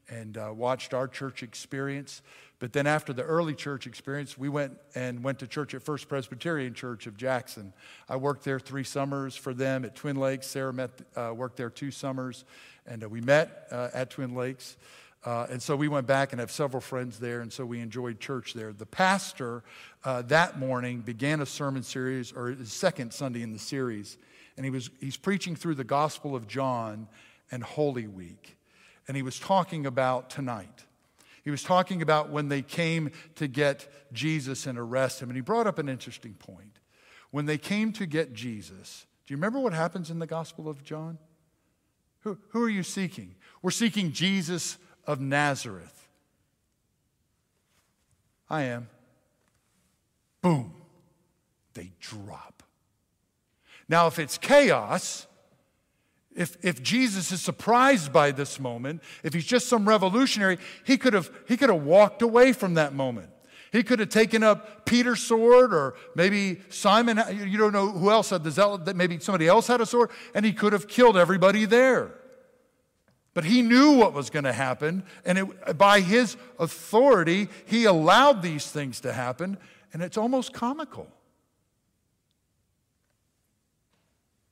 and 0.09 0.37
uh, 0.37 0.53
watched 0.55 0.93
our 0.95 1.09
church 1.09 1.43
experience. 1.43 2.23
But 2.61 2.75
then 2.75 2.87
after 2.87 3.14
the 3.14 3.23
early 3.23 3.55
church 3.55 3.87
experience, 3.87 4.37
we 4.37 4.50
went 4.50 4.76
and 4.95 5.25
went 5.25 5.38
to 5.38 5.47
church 5.47 5.75
at 5.75 5.83
First 5.83 6.09
Presbyterian 6.09 6.75
Church 6.75 7.07
of 7.07 7.17
Jackson. 7.17 7.73
I 8.07 8.17
worked 8.17 8.45
there 8.45 8.61
three 8.61 8.85
summers 8.85 9.35
for 9.35 9.55
them 9.55 9.83
at 9.85 9.97
Twin 9.97 10.17
Lakes. 10.17 10.47
Sarah 10.47 10.73
met, 10.73 10.90
uh, 11.17 11.33
worked 11.35 11.57
there 11.57 11.71
two 11.71 11.90
summers, 11.90 12.45
and 12.87 13.02
uh, 13.02 13.09
we 13.09 13.23
met 13.23 13.67
uh, 13.71 13.88
at 13.95 14.11
Twin 14.11 14.35
Lakes. 14.35 14.76
Uh, 15.25 15.47
and 15.50 15.62
so 15.62 15.75
we 15.75 15.88
went 15.88 16.07
back 16.07 16.33
and 16.33 16.40
have 16.40 16.50
several 16.50 16.83
friends 16.83 17.19
there, 17.19 17.40
and 17.40 17.50
so 17.50 17.64
we 17.64 17.81
enjoyed 17.81 18.21
church 18.21 18.52
there. 18.52 18.75
The 18.75 18.87
pastor 18.87 19.62
uh, 20.05 20.23
that 20.23 20.59
morning 20.59 21.00
began 21.00 21.40
a 21.40 21.47
sermon 21.47 21.83
series, 21.83 22.31
or 22.31 22.49
his 22.49 22.73
second 22.73 23.12
Sunday 23.14 23.43
in 23.43 23.52
the 23.52 23.59
series, 23.59 24.19
and 24.57 24.67
he 24.67 24.71
was 24.71 24.90
he's 25.00 25.17
preaching 25.17 25.57
through 25.57 25.76
the 25.76 25.85
Gospel 25.85 26.37
of 26.37 26.47
John 26.47 27.09
and 27.50 27.62
Holy 27.62 28.07
Week, 28.07 28.57
and 29.09 29.17
he 29.17 29.23
was 29.23 29.38
talking 29.38 29.87
about 29.87 30.29
tonight. 30.29 30.85
He 31.50 31.52
was 31.52 31.64
talking 31.64 32.00
about 32.00 32.30
when 32.30 32.49
they 32.49 32.62
came 32.62 33.11
to 33.35 33.49
get 33.49 33.88
Jesus 34.12 34.69
and 34.69 34.78
arrest 34.78 35.21
him. 35.21 35.30
And 35.30 35.37
he 35.37 35.40
brought 35.40 35.66
up 35.66 35.80
an 35.80 35.88
interesting 35.88 36.35
point. 36.35 36.78
When 37.33 37.47
they 37.47 37.59
came 37.59 37.92
to 37.95 38.07
get 38.07 38.33
Jesus, 38.33 39.04
do 39.26 39.35
you 39.35 39.37
remember 39.37 39.59
what 39.59 39.73
happens 39.73 40.12
in 40.12 40.21
the 40.21 40.28
Gospel 40.28 40.69
of 40.69 40.85
John? 40.85 41.19
Who, 42.21 42.38
who 42.50 42.62
are 42.62 42.69
you 42.69 42.85
seeking? 42.85 43.35
We're 43.62 43.73
seeking 43.73 44.12
Jesus 44.12 44.78
of 45.09 45.21
Nazareth. 45.21 46.09
I 48.49 48.62
am. 48.62 48.88
Boom. 50.42 50.73
They 51.75 51.90
drop. 51.99 52.62
Now, 53.88 54.07
if 54.07 54.21
it's 54.21 54.38
chaos, 54.38 55.26
if, 56.35 56.57
if 56.63 56.83
Jesus 56.83 57.33
is 57.33 57.41
surprised 57.41 58.13
by 58.13 58.31
this 58.31 58.61
moment, 58.61 59.03
if 59.25 59.35
he's 59.35 59.45
just 59.45 59.69
some 59.69 59.89
revolutionary, 59.89 60.59
he 60.85 60.97
could 60.97 61.13
have, 61.13 61.31
he 61.49 61.57
could 61.57 61.71
have 61.71 61.83
walked 61.83 62.23
away 62.23 62.53
from 62.53 62.75
that 62.75 62.95
moment. 62.95 63.31
He 63.73 63.83
could 63.83 64.01
have 64.01 64.09
taken 64.09 64.43
up 64.43 64.85
Peter's 64.85 65.21
sword, 65.21 65.73
or 65.73 65.95
maybe 66.15 66.61
Simon, 66.71 67.21
you 67.33 67.57
don't 67.57 67.73
know 67.73 67.89
who 67.89 68.11
else 68.11 68.31
had 68.31 68.43
the 68.43 68.51
zealot, 68.51 68.85
that 68.87 68.97
maybe 68.97 69.19
somebody 69.21 69.47
else 69.47 69.67
had 69.67 69.81
a 69.81 69.87
sword, 69.87 70.11
and 70.35 70.45
he 70.45 70.53
could 70.53 70.73
have 70.73 70.89
killed 70.89 71.17
everybody 71.17 71.65
there. 71.67 72.13
But 73.33 73.45
he 73.45 73.63
knew 73.63 73.93
what 73.93 74.13
was 74.13 74.29
going 74.29 74.45
to 74.45 74.53
happen, 74.53 75.05
and 75.25 75.39
it, 75.39 75.79
by 75.79 76.01
his 76.01 76.37
authority, 76.59 77.49
he 77.65 77.85
allowed 77.85 78.43
these 78.43 78.69
things 78.69 79.01
to 79.01 79.13
happen, 79.13 79.57
and 79.93 80.03
it's 80.03 80.17
almost 80.17 80.53
comical. 80.53 81.07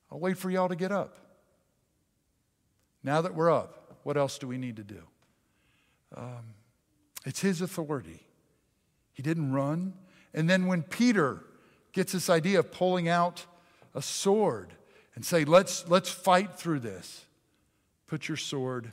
I'll 0.09 0.19
wait 0.19 0.37
for 0.37 0.49
y'all 0.49 0.69
to 0.69 0.77
get 0.77 0.93
up. 0.93 1.28
Now 3.09 3.21
that 3.21 3.33
we're 3.33 3.51
up, 3.51 3.97
what 4.03 4.17
else 4.17 4.37
do 4.37 4.47
we 4.47 4.59
need 4.59 4.75
to 4.75 4.83
do? 4.83 5.01
Um, 6.15 6.53
it's 7.25 7.41
his 7.41 7.59
authority. 7.59 8.19
He 9.13 9.23
didn't 9.23 9.51
run. 9.51 9.95
And 10.31 10.47
then 10.47 10.67
when 10.67 10.83
Peter 10.83 11.41
gets 11.91 12.11
this 12.11 12.29
idea 12.29 12.59
of 12.59 12.71
pulling 12.71 13.09
out 13.09 13.47
a 13.95 14.01
sword 14.03 14.73
and 15.15 15.25
say, 15.25 15.43
let's, 15.43 15.89
let's 15.89 16.11
fight 16.11 16.53
through 16.53 16.81
this, 16.81 17.25
put 18.05 18.27
your 18.27 18.37
sword 18.37 18.91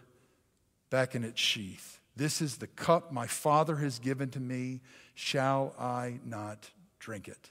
back 0.88 1.14
in 1.14 1.22
its 1.22 1.38
sheath. 1.38 2.00
This 2.16 2.40
is 2.40 2.56
the 2.56 2.68
cup 2.68 3.12
my 3.12 3.26
Father 3.26 3.76
has 3.76 3.98
given 3.98 4.30
to 4.30 4.40
me. 4.40 4.80
Shall 5.14 5.74
I 5.78 6.20
not 6.24 6.70
drink 6.98 7.28
it? 7.28 7.50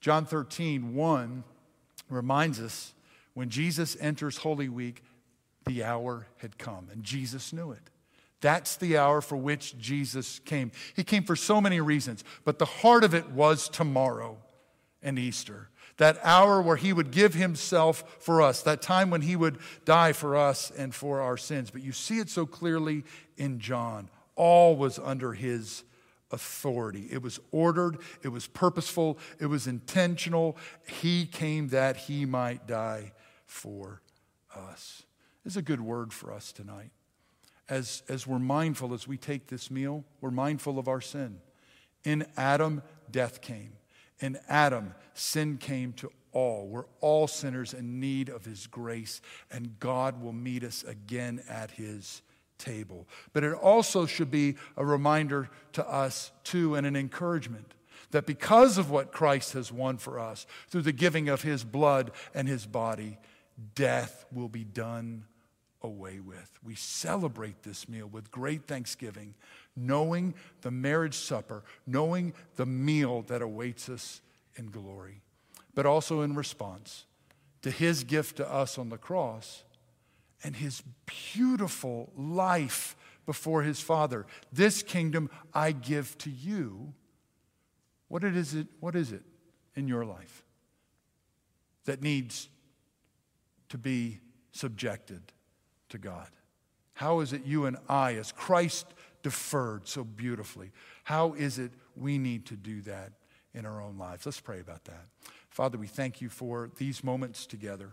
John 0.00 0.26
13, 0.26 0.94
1 0.94 1.42
reminds 2.08 2.60
us 2.60 2.94
when 3.34 3.48
Jesus 3.48 3.96
enters 4.00 4.36
Holy 4.36 4.68
Week, 4.68 5.02
the 5.70 5.84
hour 5.84 6.26
had 6.38 6.58
come, 6.58 6.88
and 6.90 7.04
Jesus 7.04 7.52
knew 7.52 7.70
it. 7.70 7.90
That's 8.40 8.74
the 8.74 8.98
hour 8.98 9.20
for 9.20 9.36
which 9.36 9.78
Jesus 9.78 10.40
came. 10.40 10.72
He 10.96 11.04
came 11.04 11.22
for 11.22 11.36
so 11.36 11.60
many 11.60 11.80
reasons, 11.80 12.24
but 12.44 12.58
the 12.58 12.64
heart 12.64 13.04
of 13.04 13.14
it 13.14 13.30
was 13.30 13.68
tomorrow 13.68 14.38
and 15.00 15.16
Easter. 15.16 15.68
That 15.98 16.18
hour 16.24 16.60
where 16.60 16.76
he 16.76 16.92
would 16.92 17.12
give 17.12 17.34
himself 17.34 18.16
for 18.18 18.42
us, 18.42 18.62
that 18.62 18.82
time 18.82 19.10
when 19.10 19.20
he 19.20 19.36
would 19.36 19.58
die 19.84 20.12
for 20.12 20.36
us 20.36 20.72
and 20.76 20.92
for 20.92 21.20
our 21.20 21.36
sins. 21.36 21.70
But 21.70 21.82
you 21.82 21.92
see 21.92 22.18
it 22.18 22.30
so 22.30 22.46
clearly 22.46 23.04
in 23.36 23.60
John. 23.60 24.08
All 24.34 24.74
was 24.74 24.98
under 24.98 25.34
his 25.34 25.84
authority. 26.32 27.06
It 27.12 27.22
was 27.22 27.38
ordered, 27.52 27.98
it 28.22 28.28
was 28.28 28.48
purposeful, 28.48 29.18
it 29.38 29.46
was 29.46 29.68
intentional. 29.68 30.56
He 30.88 31.26
came 31.26 31.68
that 31.68 31.96
he 31.96 32.24
might 32.24 32.66
die 32.66 33.12
for 33.46 34.00
us 34.56 35.04
is 35.50 35.56
a 35.56 35.62
good 35.62 35.80
word 35.80 36.12
for 36.12 36.32
us 36.32 36.52
tonight. 36.52 36.92
As, 37.68 38.04
as 38.08 38.24
we're 38.24 38.38
mindful 38.38 38.94
as 38.94 39.08
we 39.08 39.16
take 39.16 39.48
this 39.48 39.68
meal, 39.68 40.04
we're 40.20 40.30
mindful 40.30 40.78
of 40.78 40.86
our 40.86 41.00
sin. 41.00 41.40
In 42.04 42.24
Adam, 42.36 42.82
death 43.10 43.40
came. 43.40 43.72
In 44.20 44.38
Adam, 44.48 44.94
sin 45.12 45.56
came 45.58 45.92
to 45.94 46.12
all. 46.30 46.68
We're 46.68 46.84
all 47.00 47.26
sinners 47.26 47.74
in 47.74 47.98
need 47.98 48.28
of 48.28 48.44
his 48.44 48.68
grace, 48.68 49.20
and 49.50 49.80
God 49.80 50.22
will 50.22 50.32
meet 50.32 50.62
us 50.62 50.84
again 50.84 51.42
at 51.48 51.72
his 51.72 52.22
table. 52.58 53.08
But 53.32 53.42
it 53.42 53.54
also 53.54 54.06
should 54.06 54.30
be 54.30 54.54
a 54.76 54.84
reminder 54.84 55.50
to 55.72 55.84
us, 55.88 56.30
too, 56.44 56.76
and 56.76 56.86
an 56.86 56.94
encouragement 56.94 57.74
That 58.12 58.26
because 58.26 58.78
of 58.78 58.90
what 58.90 59.12
Christ 59.12 59.52
has 59.54 59.72
won 59.72 59.96
for 59.96 60.18
us, 60.18 60.46
through 60.68 60.82
the 60.82 60.92
giving 60.92 61.28
of 61.28 61.42
his 61.42 61.64
blood 61.64 62.12
and 62.34 62.48
his 62.48 62.66
body, 62.66 63.18
death 63.74 64.24
will 64.32 64.48
be 64.48 64.64
done 64.64 65.24
away 65.82 66.20
with. 66.20 66.50
We 66.62 66.74
celebrate 66.74 67.62
this 67.62 67.88
meal 67.88 68.06
with 68.06 68.30
great 68.30 68.66
thanksgiving, 68.66 69.34
knowing 69.76 70.34
the 70.62 70.70
marriage 70.70 71.14
supper, 71.14 71.62
knowing 71.86 72.34
the 72.56 72.66
meal 72.66 73.22
that 73.22 73.42
awaits 73.42 73.88
us 73.88 74.20
in 74.56 74.70
glory, 74.70 75.22
but 75.74 75.86
also 75.86 76.22
in 76.22 76.34
response 76.34 77.04
to 77.62 77.70
his 77.70 78.04
gift 78.04 78.36
to 78.36 78.50
us 78.50 78.78
on 78.78 78.88
the 78.88 78.98
cross 78.98 79.64
and 80.42 80.56
his 80.56 80.82
beautiful 81.32 82.10
life 82.16 82.96
before 83.26 83.62
his 83.62 83.80
Father. 83.80 84.26
This 84.52 84.82
kingdom 84.82 85.30
I 85.52 85.72
give 85.72 86.16
to 86.18 86.30
you. 86.30 86.94
What 88.08 88.24
is 88.24 88.54
it, 88.54 88.66
what 88.80 88.96
is 88.96 89.12
it 89.12 89.22
in 89.76 89.86
your 89.86 90.04
life 90.04 90.42
that 91.84 92.02
needs 92.02 92.48
to 93.68 93.78
be 93.78 94.18
subjected 94.52 95.22
to 95.90 95.98
God? 95.98 96.28
How 96.94 97.20
is 97.20 97.32
it 97.32 97.44
you 97.44 97.66
and 97.66 97.76
I, 97.88 98.14
as 98.14 98.32
Christ 98.32 98.86
deferred 99.22 99.86
so 99.86 100.04
beautifully, 100.04 100.72
how 101.04 101.34
is 101.34 101.58
it 101.58 101.72
we 101.96 102.18
need 102.18 102.46
to 102.46 102.56
do 102.56 102.80
that 102.82 103.12
in 103.54 103.64
our 103.64 103.80
own 103.80 103.98
lives? 103.98 104.26
Let's 104.26 104.40
pray 104.40 104.60
about 104.60 104.84
that. 104.84 105.06
Father, 105.50 105.78
we 105.78 105.86
thank 105.86 106.20
you 106.20 106.28
for 106.28 106.70
these 106.76 107.02
moments 107.02 107.46
together, 107.46 107.92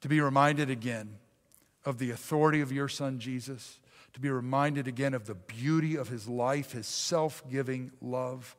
to 0.00 0.08
be 0.08 0.20
reminded 0.20 0.70
again 0.70 1.18
of 1.84 1.98
the 1.98 2.10
authority 2.10 2.60
of 2.60 2.70
your 2.70 2.88
Son, 2.88 3.18
Jesus, 3.18 3.80
to 4.12 4.20
be 4.20 4.30
reminded 4.30 4.86
again 4.86 5.14
of 5.14 5.26
the 5.26 5.34
beauty 5.34 5.96
of 5.96 6.08
his 6.08 6.28
life, 6.28 6.72
his 6.72 6.86
self 6.86 7.42
giving 7.50 7.90
love, 8.00 8.56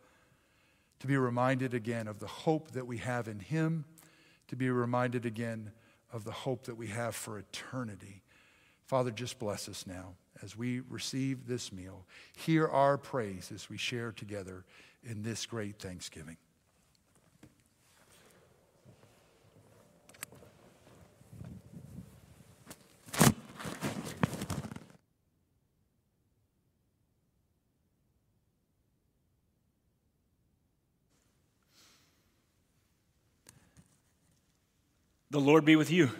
to 0.99 1.07
be 1.07 1.17
reminded 1.17 1.73
again 1.73 2.07
of 2.07 2.19
the 2.19 2.27
hope 2.27 2.71
that 2.71 2.87
we 2.87 2.97
have 2.97 3.27
in 3.27 3.39
him, 3.39 3.85
to 4.47 4.55
be 4.55 4.69
reminded 4.69 5.25
again 5.25 5.71
of 6.11 6.23
the 6.23 6.31
hope 6.31 6.65
that 6.65 6.75
we 6.75 6.87
have 6.87 7.15
for 7.15 7.37
eternity. 7.37 8.22
Father, 8.85 9.11
just 9.11 9.39
bless 9.39 9.69
us 9.69 9.87
now 9.87 10.13
as 10.43 10.57
we 10.57 10.81
receive 10.89 11.47
this 11.47 11.71
meal. 11.71 12.05
Hear 12.35 12.67
our 12.67 12.97
praise 12.97 13.51
as 13.53 13.69
we 13.69 13.77
share 13.77 14.11
together 14.11 14.65
in 15.03 15.23
this 15.23 15.45
great 15.45 15.79
Thanksgiving. 15.79 16.37
The 35.31 35.39
Lord 35.39 35.65
be 35.65 35.75
with 35.75 35.89
you. 35.89 36.11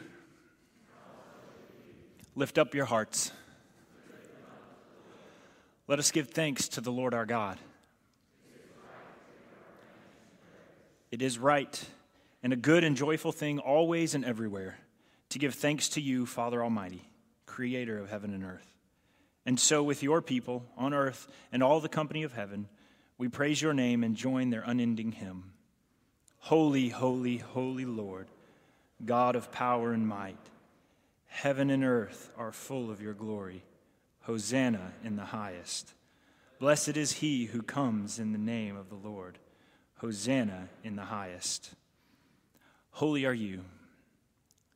Lift 2.36 2.58
up 2.58 2.74
your 2.74 2.86
hearts. 2.86 3.32
Let 5.88 6.00
us 6.00 6.12
give 6.12 6.30
thanks 6.30 6.68
to 6.70 6.82
the 6.82 6.92
Lord 6.92 7.14
our 7.14 7.26
God. 7.26 7.60
It 11.12 11.22
is 11.22 11.38
right 11.38 11.84
and 12.42 12.52
a 12.52 12.56
good 12.56 12.84
and 12.84 12.98
joyful 12.98 13.32
thing 13.32 13.60
always 13.60 14.16
and 14.16 14.26
everywhere 14.26 14.80
to 15.30 15.38
give 15.38 15.54
thanks 15.54 15.90
to 15.90 16.02
you, 16.02 16.26
Father 16.26 16.64
Almighty, 16.64 17.08
creator 17.46 18.00
of 18.00 18.10
heaven 18.10 18.34
and 18.34 18.44
earth. 18.44 18.68
And 19.46 19.60
so, 19.60 19.84
with 19.84 20.02
your 20.02 20.22
people 20.22 20.66
on 20.76 20.94
earth 20.94 21.28
and 21.52 21.62
all 21.62 21.80
the 21.80 21.90
company 21.90 22.24
of 22.24 22.34
heaven, 22.34 22.68
we 23.18 23.28
praise 23.28 23.62
your 23.62 23.74
name 23.74 24.04
and 24.04 24.16
join 24.16 24.50
their 24.50 24.64
unending 24.66 25.12
hymn 25.12 25.52
Holy, 26.40 26.90
holy, 26.90 27.38
holy 27.38 27.86
Lord, 27.86 28.28
God 29.06 29.36
of 29.36 29.52
power 29.52 29.94
and 29.94 30.08
might. 30.08 30.38
Heaven 31.34 31.72
and 31.72 31.84
earth 31.84 32.30
are 32.38 32.52
full 32.52 32.92
of 32.92 33.02
your 33.02 33.16
glory. 33.16 33.64
Hosanna 34.22 34.94
in 35.04 35.16
the 35.16 35.26
highest. 35.26 35.92
Blessed 36.60 36.96
is 36.96 37.12
he 37.12 37.46
who 37.46 37.64
comes 37.64 38.20
in 38.20 38.32
the 38.32 38.38
name 38.38 38.78
of 38.78 38.90
the 38.90 38.96
Lord. 38.96 39.40
Hosanna 39.96 40.70
in 40.84 40.96
the 40.96 41.06
highest. 41.06 41.74
Holy 42.92 43.26
are 43.26 43.34
you, 43.34 43.62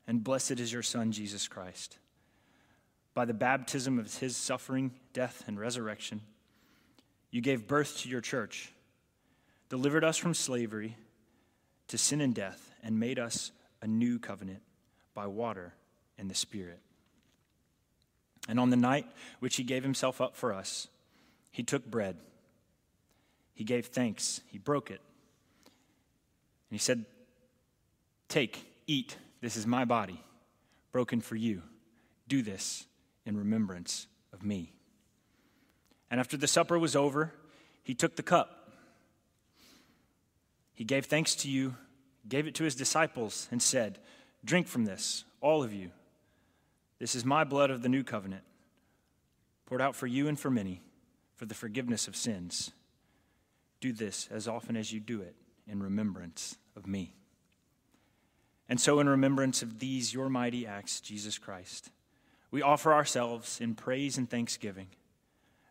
and 0.07 0.23
blessed 0.23 0.59
is 0.59 0.73
your 0.73 0.81
Son, 0.81 1.11
Jesus 1.11 1.47
Christ. 1.47 1.99
By 3.13 3.25
the 3.25 3.35
baptism 3.35 3.99
of 3.99 4.17
his 4.17 4.35
suffering, 4.35 4.91
death, 5.13 5.43
and 5.45 5.59
resurrection, 5.59 6.21
you 7.29 7.39
gave 7.39 7.67
birth 7.67 7.99
to 7.99 8.09
your 8.09 8.19
church, 8.19 8.73
delivered 9.69 10.03
us 10.03 10.17
from 10.17 10.33
slavery 10.33 10.97
to 11.89 11.99
sin 11.99 12.19
and 12.19 12.33
death, 12.33 12.71
and 12.81 12.99
made 12.99 13.19
us 13.19 13.51
a 13.79 13.87
new 13.87 14.17
covenant 14.17 14.63
by 15.13 15.27
water 15.27 15.73
and 16.17 16.29
the 16.29 16.35
Spirit. 16.35 16.79
And 18.47 18.59
on 18.59 18.69
the 18.69 18.77
night 18.77 19.05
which 19.39 19.57
he 19.57 19.63
gave 19.63 19.83
himself 19.83 20.21
up 20.21 20.35
for 20.35 20.53
us, 20.53 20.87
he 21.51 21.63
took 21.63 21.85
bread. 21.85 22.17
He 23.53 23.63
gave 23.63 23.87
thanks. 23.87 24.41
He 24.47 24.57
broke 24.57 24.91
it. 24.91 25.01
And 26.69 26.75
he 26.75 26.77
said, 26.77 27.05
Take, 28.29 28.65
eat. 28.87 29.17
This 29.41 29.55
is 29.55 29.67
my 29.67 29.85
body, 29.85 30.21
broken 30.91 31.21
for 31.21 31.35
you. 31.35 31.61
Do 32.27 32.41
this 32.41 32.85
in 33.25 33.37
remembrance 33.37 34.07
of 34.33 34.43
me. 34.43 34.73
And 36.09 36.19
after 36.19 36.37
the 36.37 36.47
supper 36.47 36.79
was 36.79 36.95
over, 36.95 37.33
he 37.83 37.93
took 37.93 38.15
the 38.15 38.23
cup. 38.23 38.71
He 40.73 40.83
gave 40.83 41.05
thanks 41.05 41.35
to 41.35 41.49
you, 41.49 41.75
gave 42.27 42.47
it 42.47 42.55
to 42.55 42.63
his 42.63 42.75
disciples, 42.75 43.47
and 43.51 43.61
said, 43.61 43.99
Drink 44.45 44.67
from 44.67 44.85
this, 44.85 45.23
all 45.41 45.63
of 45.63 45.73
you. 45.73 45.91
This 46.99 47.15
is 47.15 47.25
my 47.25 47.43
blood 47.43 47.69
of 47.69 47.81
the 47.81 47.89
new 47.89 48.03
covenant, 48.03 48.43
poured 49.65 49.81
out 49.81 49.95
for 49.95 50.07
you 50.07 50.27
and 50.27 50.39
for 50.39 50.49
many 50.49 50.81
for 51.35 51.45
the 51.45 51.53
forgiveness 51.53 52.07
of 52.07 52.15
sins. 52.15 52.71
Do 53.79 53.93
this 53.93 54.27
as 54.31 54.47
often 54.47 54.75
as 54.75 54.91
you 54.91 54.99
do 54.99 55.21
it 55.21 55.35
in 55.67 55.83
remembrance 55.83 56.57
of 56.75 56.87
me. 56.87 57.13
And 58.67 58.81
so, 58.81 58.99
in 58.99 59.07
remembrance 59.07 59.61
of 59.61 59.79
these 59.79 60.13
your 60.13 60.29
mighty 60.29 60.65
acts, 60.65 60.99
Jesus 60.99 61.37
Christ, 61.37 61.91
we 62.51 62.61
offer 62.61 62.93
ourselves 62.93 63.61
in 63.61 63.75
praise 63.75 64.17
and 64.17 64.29
thanksgiving 64.29 64.87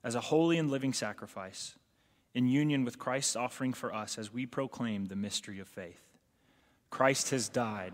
as 0.05 0.15
a 0.15 0.21
holy 0.21 0.57
and 0.57 0.71
living 0.71 0.93
sacrifice 0.93 1.75
in 2.33 2.47
union 2.47 2.85
with 2.85 2.99
Christ's 2.99 3.35
offering 3.35 3.73
for 3.73 3.95
us 3.95 4.19
as 4.19 4.33
we 4.33 4.47
proclaim 4.47 5.07
the 5.07 5.17
mystery 5.17 5.59
of 5.59 5.69
faith. 5.69 6.01
Christ 6.91 7.31
has 7.31 7.49
died, 7.49 7.93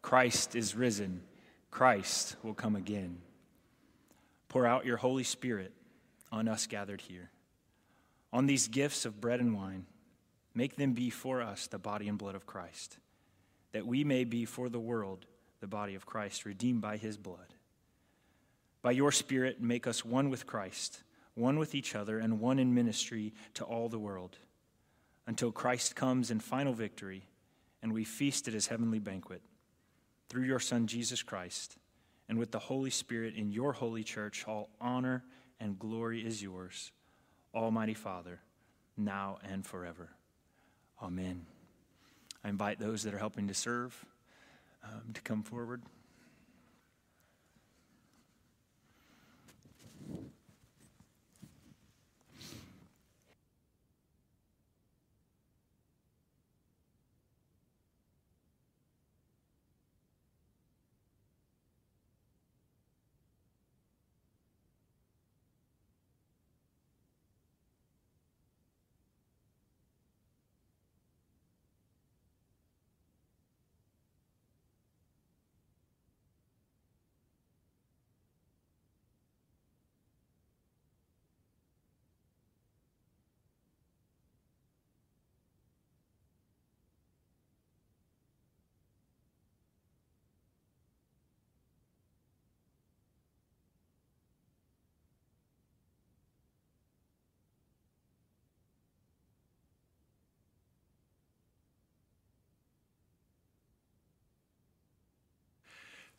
Christ 0.00 0.56
is 0.56 0.74
risen. 0.74 1.22
Christ 1.72 2.36
will 2.42 2.54
come 2.54 2.76
again. 2.76 3.22
Pour 4.48 4.66
out 4.66 4.84
your 4.84 4.98
Holy 4.98 5.24
Spirit 5.24 5.72
on 6.30 6.46
us 6.46 6.66
gathered 6.66 7.00
here. 7.00 7.30
On 8.30 8.46
these 8.46 8.68
gifts 8.68 9.06
of 9.06 9.20
bread 9.20 9.40
and 9.40 9.56
wine, 9.56 9.86
make 10.54 10.76
them 10.76 10.92
be 10.92 11.08
for 11.08 11.40
us 11.40 11.66
the 11.66 11.78
body 11.78 12.08
and 12.08 12.18
blood 12.18 12.34
of 12.34 12.46
Christ, 12.46 12.98
that 13.72 13.86
we 13.86 14.04
may 14.04 14.24
be 14.24 14.44
for 14.44 14.68
the 14.68 14.78
world 14.78 15.24
the 15.60 15.66
body 15.66 15.94
of 15.94 16.04
Christ, 16.04 16.44
redeemed 16.44 16.82
by 16.82 16.98
his 16.98 17.16
blood. 17.16 17.54
By 18.82 18.90
your 18.90 19.10
Spirit, 19.10 19.62
make 19.62 19.86
us 19.86 20.04
one 20.04 20.28
with 20.28 20.46
Christ, 20.46 21.02
one 21.34 21.58
with 21.58 21.74
each 21.74 21.94
other, 21.94 22.18
and 22.18 22.38
one 22.38 22.58
in 22.58 22.74
ministry 22.74 23.32
to 23.54 23.64
all 23.64 23.88
the 23.88 23.98
world, 23.98 24.36
until 25.26 25.52
Christ 25.52 25.96
comes 25.96 26.30
in 26.30 26.40
final 26.40 26.74
victory 26.74 27.28
and 27.80 27.92
we 27.92 28.04
feast 28.04 28.46
at 28.46 28.54
his 28.54 28.66
heavenly 28.66 28.98
banquet 28.98 29.40
through 30.32 30.44
your 30.44 30.58
Son, 30.58 30.86
Jesus 30.86 31.22
Christ, 31.22 31.76
and 32.26 32.38
with 32.38 32.52
the 32.52 32.58
Holy 32.58 32.88
Spirit 32.88 33.34
in 33.34 33.52
your 33.52 33.74
holy 33.74 34.02
church, 34.02 34.46
all 34.48 34.70
honor 34.80 35.22
and 35.60 35.78
glory 35.78 36.24
is 36.26 36.42
yours, 36.42 36.90
Almighty 37.54 37.92
Father, 37.92 38.40
now 38.96 39.36
and 39.44 39.66
forever. 39.66 40.08
Amen. 41.02 41.44
I 42.42 42.48
invite 42.48 42.80
those 42.80 43.02
that 43.02 43.12
are 43.12 43.18
helping 43.18 43.48
to 43.48 43.54
serve 43.54 44.06
um, 44.82 45.12
to 45.12 45.20
come 45.20 45.42
forward. 45.42 45.82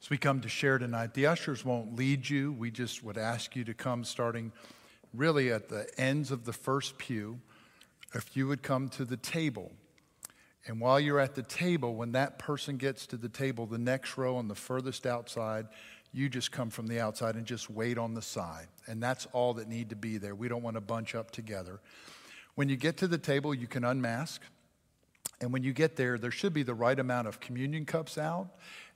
As 0.03 0.09
we 0.09 0.17
come 0.17 0.41
to 0.41 0.49
share 0.49 0.77
tonight, 0.79 1.13
the 1.13 1.27
ushers 1.27 1.63
won't 1.63 1.95
lead 1.95 2.27
you. 2.27 2.51
We 2.51 2.71
just 2.71 3.05
would 3.05 3.17
ask 3.17 3.55
you 3.55 3.63
to 3.63 3.73
come 3.73 4.03
starting 4.03 4.51
really 5.13 5.49
at 5.49 5.69
the 5.69 5.87
ends 5.97 6.29
of 6.29 6.43
the 6.43 6.51
first 6.51 6.97
pew. 6.97 7.39
If 8.13 8.35
you 8.35 8.49
would 8.49 8.63
come 8.63 8.89
to 8.89 9.05
the 9.05 9.15
table. 9.15 9.71
And 10.67 10.81
while 10.81 10.99
you're 10.99 11.21
at 11.21 11.35
the 11.35 11.41
table, 11.41 11.95
when 11.95 12.11
that 12.11 12.37
person 12.37 12.75
gets 12.75 13.07
to 13.07 13.17
the 13.17 13.29
table, 13.29 13.65
the 13.65 13.77
next 13.77 14.17
row 14.17 14.35
on 14.35 14.49
the 14.49 14.55
furthest 14.55 15.05
outside, 15.05 15.67
you 16.11 16.27
just 16.27 16.51
come 16.51 16.69
from 16.69 16.87
the 16.87 16.99
outside 16.99 17.35
and 17.35 17.45
just 17.45 17.69
wait 17.69 17.97
on 17.97 18.13
the 18.13 18.21
side. 18.21 18.67
And 18.87 19.01
that's 19.01 19.25
all 19.31 19.53
that 19.53 19.69
need 19.69 19.89
to 19.91 19.95
be 19.95 20.17
there. 20.17 20.35
We 20.35 20.49
don't 20.49 20.63
want 20.63 20.75
to 20.75 20.81
bunch 20.81 21.15
up 21.15 21.31
together. 21.31 21.79
When 22.55 22.67
you 22.67 22.75
get 22.75 22.97
to 22.97 23.07
the 23.07 23.17
table, 23.17 23.53
you 23.53 23.67
can 23.67 23.85
unmask. 23.85 24.41
And 25.43 25.51
when 25.51 25.61
you 25.61 25.73
get 25.73 25.97
there, 25.97 26.17
there 26.17 26.31
should 26.31 26.53
be 26.53 26.63
the 26.63 26.73
right 26.73 26.97
amount 26.97 27.27
of 27.27 27.41
communion 27.41 27.85
cups 27.85 28.17
out 28.17 28.47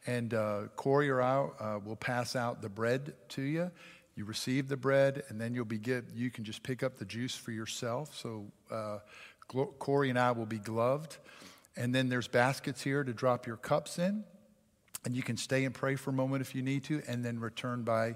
and 0.06 0.34
uh, 0.34 0.62
Corey 0.78 1.10
or 1.10 1.22
I 1.22 1.48
uh, 1.60 1.80
will 1.84 1.98
pass 1.98 2.36
out 2.36 2.62
the 2.62 2.70
bread 2.70 3.14
to 3.30 3.42
you. 3.42 3.70
You 4.16 4.26
receive 4.26 4.68
the 4.68 4.78
bread, 4.78 5.24
and 5.28 5.40
then 5.40 5.54
you'll 5.54 5.66
be 5.66 5.78
get, 5.78 6.06
you 6.16 6.32
can 6.32 6.44
just 6.44 6.64
pick 6.64 6.82
up 6.82 6.98
the 6.98 7.06
juice 7.06 7.36
for 7.36 7.52
yourself. 7.52 8.16
So 8.16 8.46
uh, 8.72 9.00
Corey 9.48 10.10
and 10.10 10.18
I 10.18 10.32
will 10.32 10.46
be 10.46 10.58
gloved. 10.58 11.18
And 11.76 11.94
then 11.94 12.10
there's 12.10 12.28
baskets 12.28 12.82
here 12.82 13.04
to 13.04 13.14
drop 13.14 13.46
your 13.46 13.58
cups 13.58 14.00
in. 14.00 14.24
And 15.06 15.16
you 15.16 15.22
can 15.22 15.38
stay 15.38 15.66
and 15.66 15.76
pray 15.76 15.96
for 15.96 16.10
a 16.10 16.14
moment 16.14 16.42
if 16.42 16.56
you 16.56 16.64
need 16.64 16.86
to, 16.86 17.04
and 17.08 17.24
then 17.24 17.40
return 17.40 17.84
by 17.84 18.16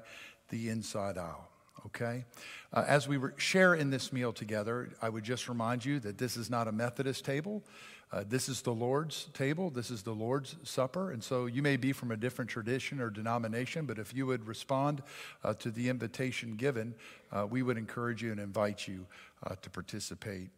the 0.50 0.70
inside 0.70 1.18
aisle. 1.18 1.51
Okay? 1.88 2.26
Uh, 2.74 2.86
as 2.88 3.08
we 3.08 3.18
share 3.38 3.74
in 3.74 3.90
this 3.90 4.14
meal 4.14 4.34
together, 4.34 4.90
I 5.02 5.10
would 5.10 5.24
just 5.24 5.50
remind 5.50 5.84
you 5.84 6.00
that 6.02 6.18
this 6.18 6.38
is 6.38 6.50
not 6.50 6.68
a 6.68 6.72
Methodist 6.72 7.26
table. 7.26 7.64
Uh, 8.12 8.24
this 8.28 8.50
is 8.50 8.62
the 8.62 8.74
Lord's 8.74 9.30
table. 9.34 9.70
This 9.70 9.90
is 9.90 10.04
the 10.04 10.14
Lord's 10.14 10.58
supper. 10.64 11.12
And 11.12 11.24
so 11.24 11.46
you 11.46 11.62
may 11.62 11.78
be 11.78 11.94
from 11.94 12.12
a 12.12 12.18
different 12.18 12.52
tradition 12.52 13.00
or 13.00 13.10
denomination, 13.10 13.86
but 13.86 13.98
if 13.98 14.14
you 14.14 14.26
would 14.26 14.46
respond 14.46 15.02
uh, 15.44 15.54
to 15.56 15.72
the 15.72 15.88
invitation 15.88 16.56
given, 16.56 16.94
uh, 17.32 17.48
we 17.50 17.64
would 17.64 17.78
encourage 17.78 18.22
you 18.22 18.32
and 18.32 18.40
invite 18.40 18.88
you 18.88 19.08
uh, 19.48 19.56
to 19.62 19.70
participate 19.70 20.50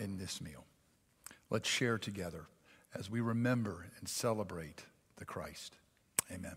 in 0.00 0.16
this 0.16 0.40
meal. 0.40 0.64
Let's 1.50 1.68
share 1.68 1.98
together 1.98 2.46
as 2.94 3.10
we 3.10 3.20
remember 3.20 3.86
and 3.98 4.08
celebrate 4.08 4.84
the 5.16 5.24
Christ. 5.24 5.76
Amen. 6.32 6.56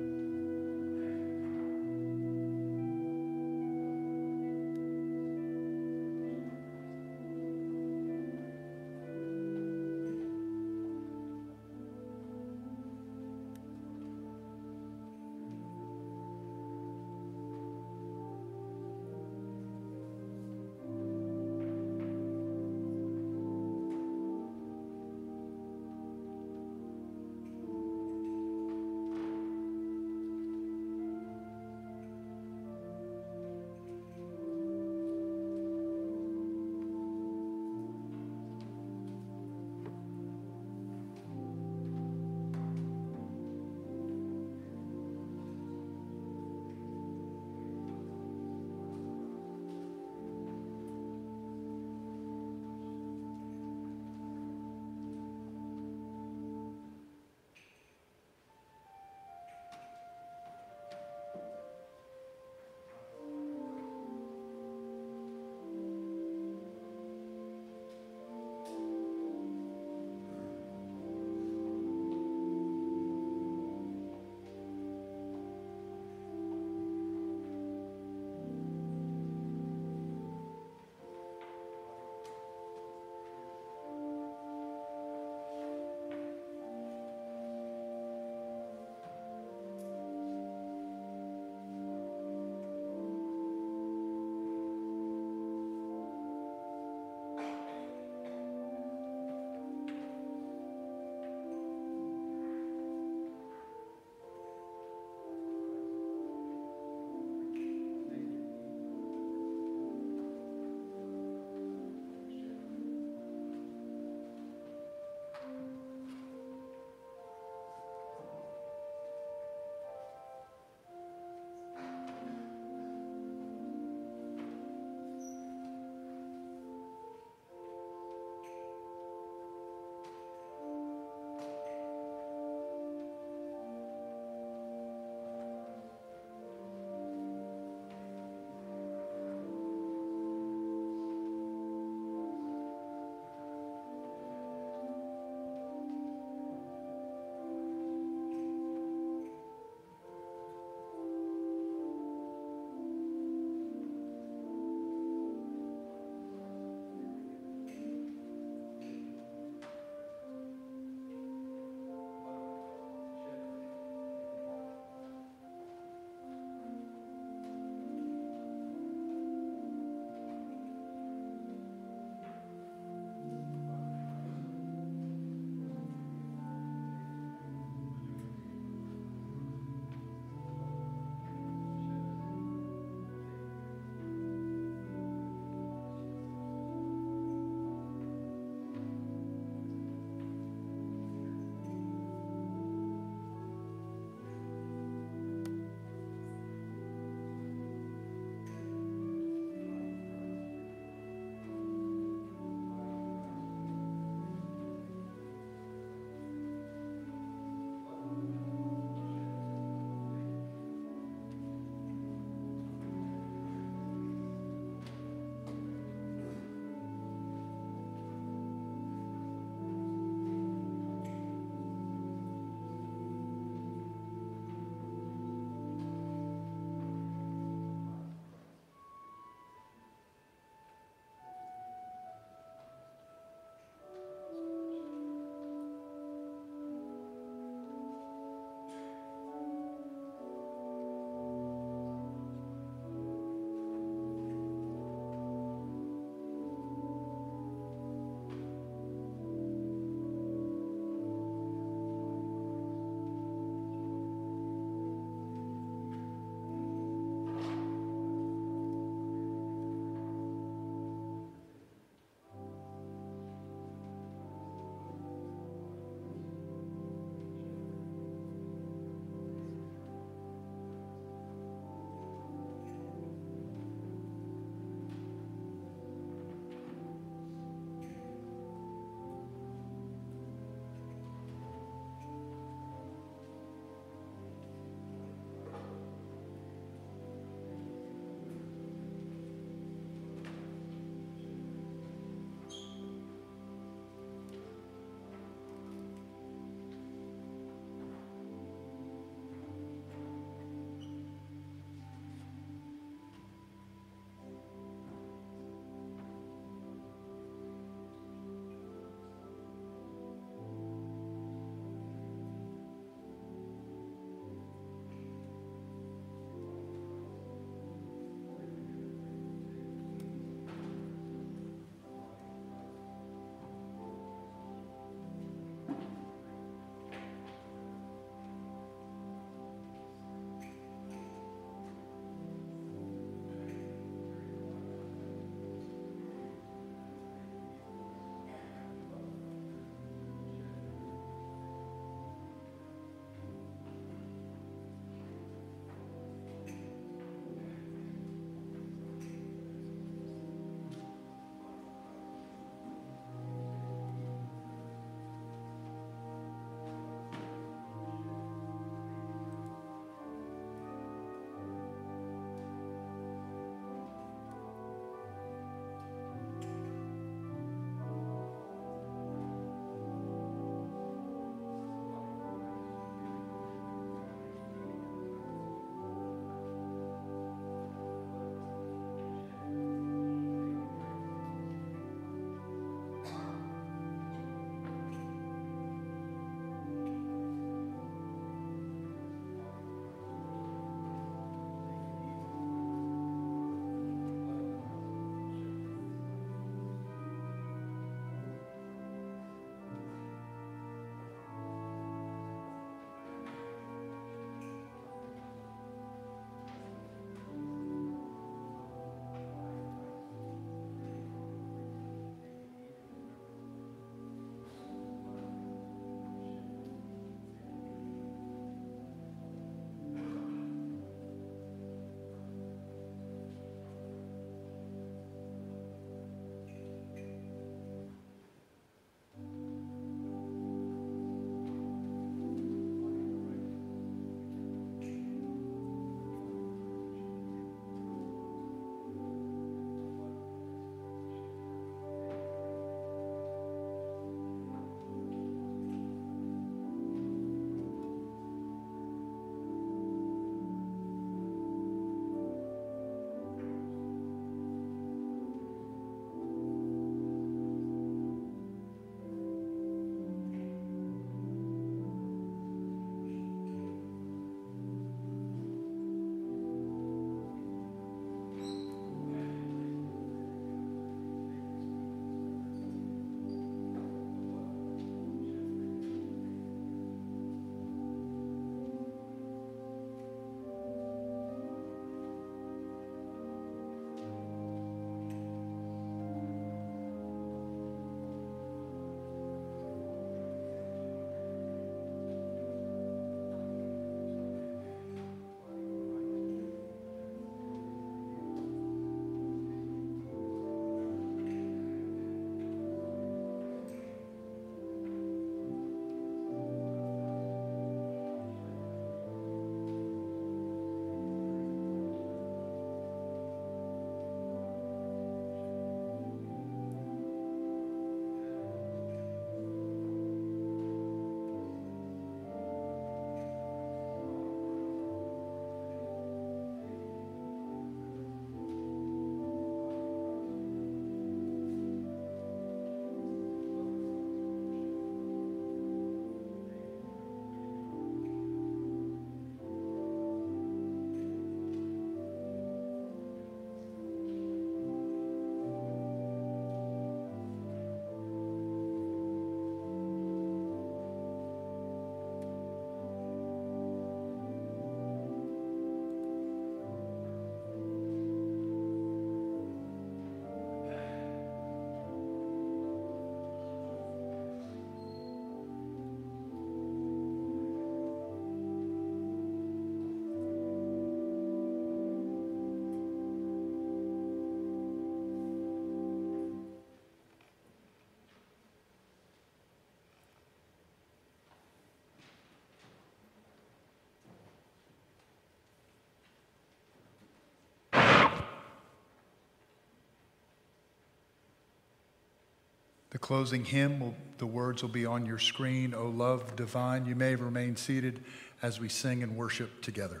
The 592.96 593.00
closing 593.00 593.44
hymn, 593.44 593.78
will, 593.78 593.94
the 594.16 594.24
words 594.24 594.62
will 594.62 594.70
be 594.70 594.86
on 594.86 595.04
your 595.04 595.18
screen, 595.18 595.74
O 595.74 595.88
love 595.88 596.34
divine. 596.34 596.86
You 596.86 596.94
may 596.94 597.14
remain 597.14 597.54
seated 597.54 598.02
as 598.40 598.58
we 598.58 598.70
sing 598.70 599.02
and 599.02 599.14
worship 599.14 599.60
together. 599.60 600.00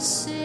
see 0.00 0.37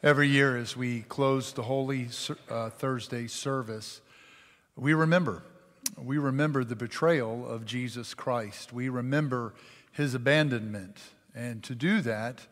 Every 0.00 0.28
year, 0.28 0.56
as 0.56 0.76
we 0.76 1.00
close 1.00 1.52
the 1.52 1.64
Holy 1.64 2.08
uh, 2.48 2.70
Thursday 2.70 3.26
service, 3.26 4.00
we 4.76 4.94
remember. 4.94 5.42
We 5.96 6.18
remember 6.18 6.62
the 6.62 6.76
betrayal 6.76 7.44
of 7.44 7.66
Jesus 7.66 8.14
Christ. 8.14 8.72
We 8.72 8.88
remember 8.90 9.54
his 9.90 10.14
abandonment. 10.14 10.98
And 11.34 11.64
to 11.64 11.74
do 11.74 12.00
that, 12.02 12.46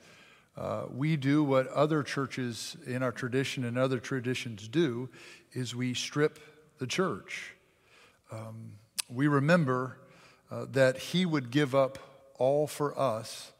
uh, 0.56 0.86
we 0.92 1.16
do 1.16 1.44
what 1.44 1.68
other 1.68 2.02
churches 2.02 2.76
in 2.84 3.04
our 3.04 3.12
tradition 3.12 3.64
and 3.64 3.78
other 3.78 4.00
traditions 4.00 4.66
do 4.66 5.08
is 5.52 5.72
we 5.72 5.94
strip 5.94 6.40
the 6.78 6.86
church. 6.88 7.52
Um, 8.32 8.72
we 9.08 9.28
remember 9.28 9.98
uh, 10.50 10.66
that 10.72 10.98
he 10.98 11.24
would 11.24 11.52
give 11.52 11.76
up 11.76 12.00
all 12.38 12.66
for 12.66 12.98
us 12.98 13.52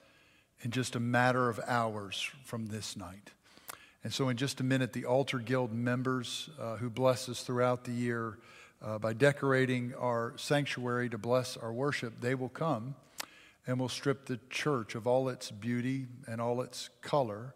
in 0.62 0.72
just 0.72 0.97
a 0.97 1.01
matter 1.01 1.49
of 1.49 1.61
hours 1.68 2.28
from 2.43 2.66
this 2.66 2.97
night. 2.97 3.30
And 4.05 4.12
so, 4.12 4.28
in 4.28 4.36
just 4.36 4.61
a 4.61 4.64
minute, 4.64 4.92
the 4.92 5.05
Altar 5.05 5.38
Guild 5.38 5.72
members 5.72 6.49
uh, 6.61 6.76
who 6.76 6.90
bless 6.90 7.28
us 7.28 7.42
throughout 7.42 7.84
the 7.84 7.92
year 7.92 8.38
uh, 8.84 8.99
by 8.99 9.12
decorating 9.12 9.94
our 9.99 10.34
sanctuary 10.36 11.09
to 11.09 11.18
bless 11.18 11.57
our 11.57 11.72
worship, 11.72 12.20
they 12.20 12.34
will 12.34 12.49
come 12.49 12.94
and 13.66 13.80
will 13.80 13.88
strip 13.88 14.26
the 14.26 14.38
church 14.49 14.94
of 14.94 15.07
all 15.07 15.28
its 15.28 15.51
beauty 15.51 16.07
and 16.26 16.40
all 16.40 16.61
its 16.61 16.90
color. 17.01 17.55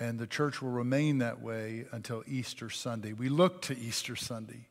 And 0.00 0.18
the 0.18 0.26
church 0.26 0.62
will 0.62 0.70
remain 0.70 1.18
that 1.18 1.40
way 1.40 1.86
until 1.92 2.22
Easter 2.26 2.70
Sunday. 2.70 3.12
We 3.12 3.28
look 3.28 3.62
to 3.62 3.78
Easter 3.78 4.16
Sunday 4.16 4.68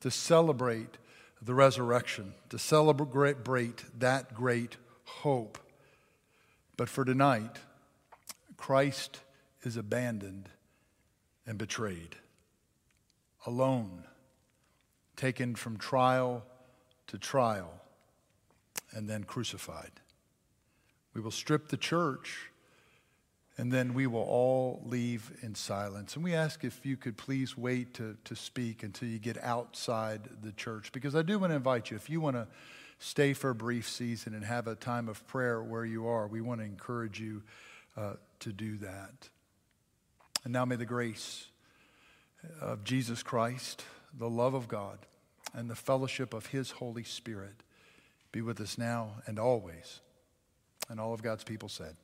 to 0.00 0.10
celebrate 0.10 0.96
the 1.42 1.54
resurrection, 1.54 2.34
to 2.50 2.58
celebrate 2.58 3.84
that 3.98 4.34
great 4.34 4.76
hope. 5.04 5.58
But 6.76 6.88
for 6.88 7.04
tonight, 7.04 7.58
Christ 8.56 9.20
is 9.62 9.76
abandoned 9.76 10.48
and 11.46 11.58
betrayed, 11.58 12.16
alone, 13.46 14.04
taken 15.16 15.54
from 15.54 15.76
trial 15.76 16.44
to 17.06 17.18
trial, 17.18 17.80
and 18.92 19.08
then 19.08 19.24
crucified. 19.24 19.90
We 21.14 21.20
will 21.20 21.30
strip 21.30 21.68
the 21.68 21.76
church, 21.76 22.50
and 23.58 23.72
then 23.72 23.94
we 23.94 24.06
will 24.06 24.22
all 24.22 24.82
leave 24.86 25.32
in 25.42 25.54
silence. 25.54 26.14
And 26.14 26.24
we 26.24 26.34
ask 26.34 26.64
if 26.64 26.86
you 26.86 26.96
could 26.96 27.16
please 27.16 27.58
wait 27.58 27.94
to, 27.94 28.16
to 28.24 28.36
speak 28.36 28.82
until 28.82 29.08
you 29.08 29.18
get 29.18 29.42
outside 29.42 30.20
the 30.42 30.52
church, 30.52 30.92
because 30.92 31.14
I 31.14 31.22
do 31.22 31.38
want 31.38 31.50
to 31.50 31.56
invite 31.56 31.90
you, 31.90 31.96
if 31.96 32.08
you 32.08 32.20
want 32.20 32.36
to 32.36 32.46
stay 32.98 33.32
for 33.32 33.50
a 33.50 33.54
brief 33.54 33.88
season 33.88 34.34
and 34.34 34.44
have 34.44 34.66
a 34.66 34.74
time 34.74 35.08
of 35.08 35.26
prayer 35.26 35.62
where 35.62 35.84
you 35.84 36.06
are, 36.06 36.26
we 36.26 36.40
want 36.40 36.60
to 36.60 36.66
encourage 36.66 37.18
you 37.18 37.42
uh, 37.96 38.14
to 38.38 38.52
do 38.52 38.76
that. 38.78 39.28
And 40.44 40.52
now 40.52 40.64
may 40.64 40.76
the 40.76 40.86
grace 40.86 41.46
of 42.60 42.84
Jesus 42.84 43.22
Christ, 43.22 43.84
the 44.16 44.30
love 44.30 44.54
of 44.54 44.68
God, 44.68 44.98
and 45.54 45.68
the 45.68 45.74
fellowship 45.74 46.32
of 46.32 46.46
His 46.46 46.70
Holy 46.70 47.04
Spirit 47.04 47.62
be 48.32 48.40
with 48.40 48.60
us 48.60 48.78
now 48.78 49.16
and 49.26 49.38
always. 49.38 50.00
And 50.88 51.00
all 51.00 51.12
of 51.12 51.22
God's 51.22 51.44
people 51.44 51.68
said, 51.68 51.96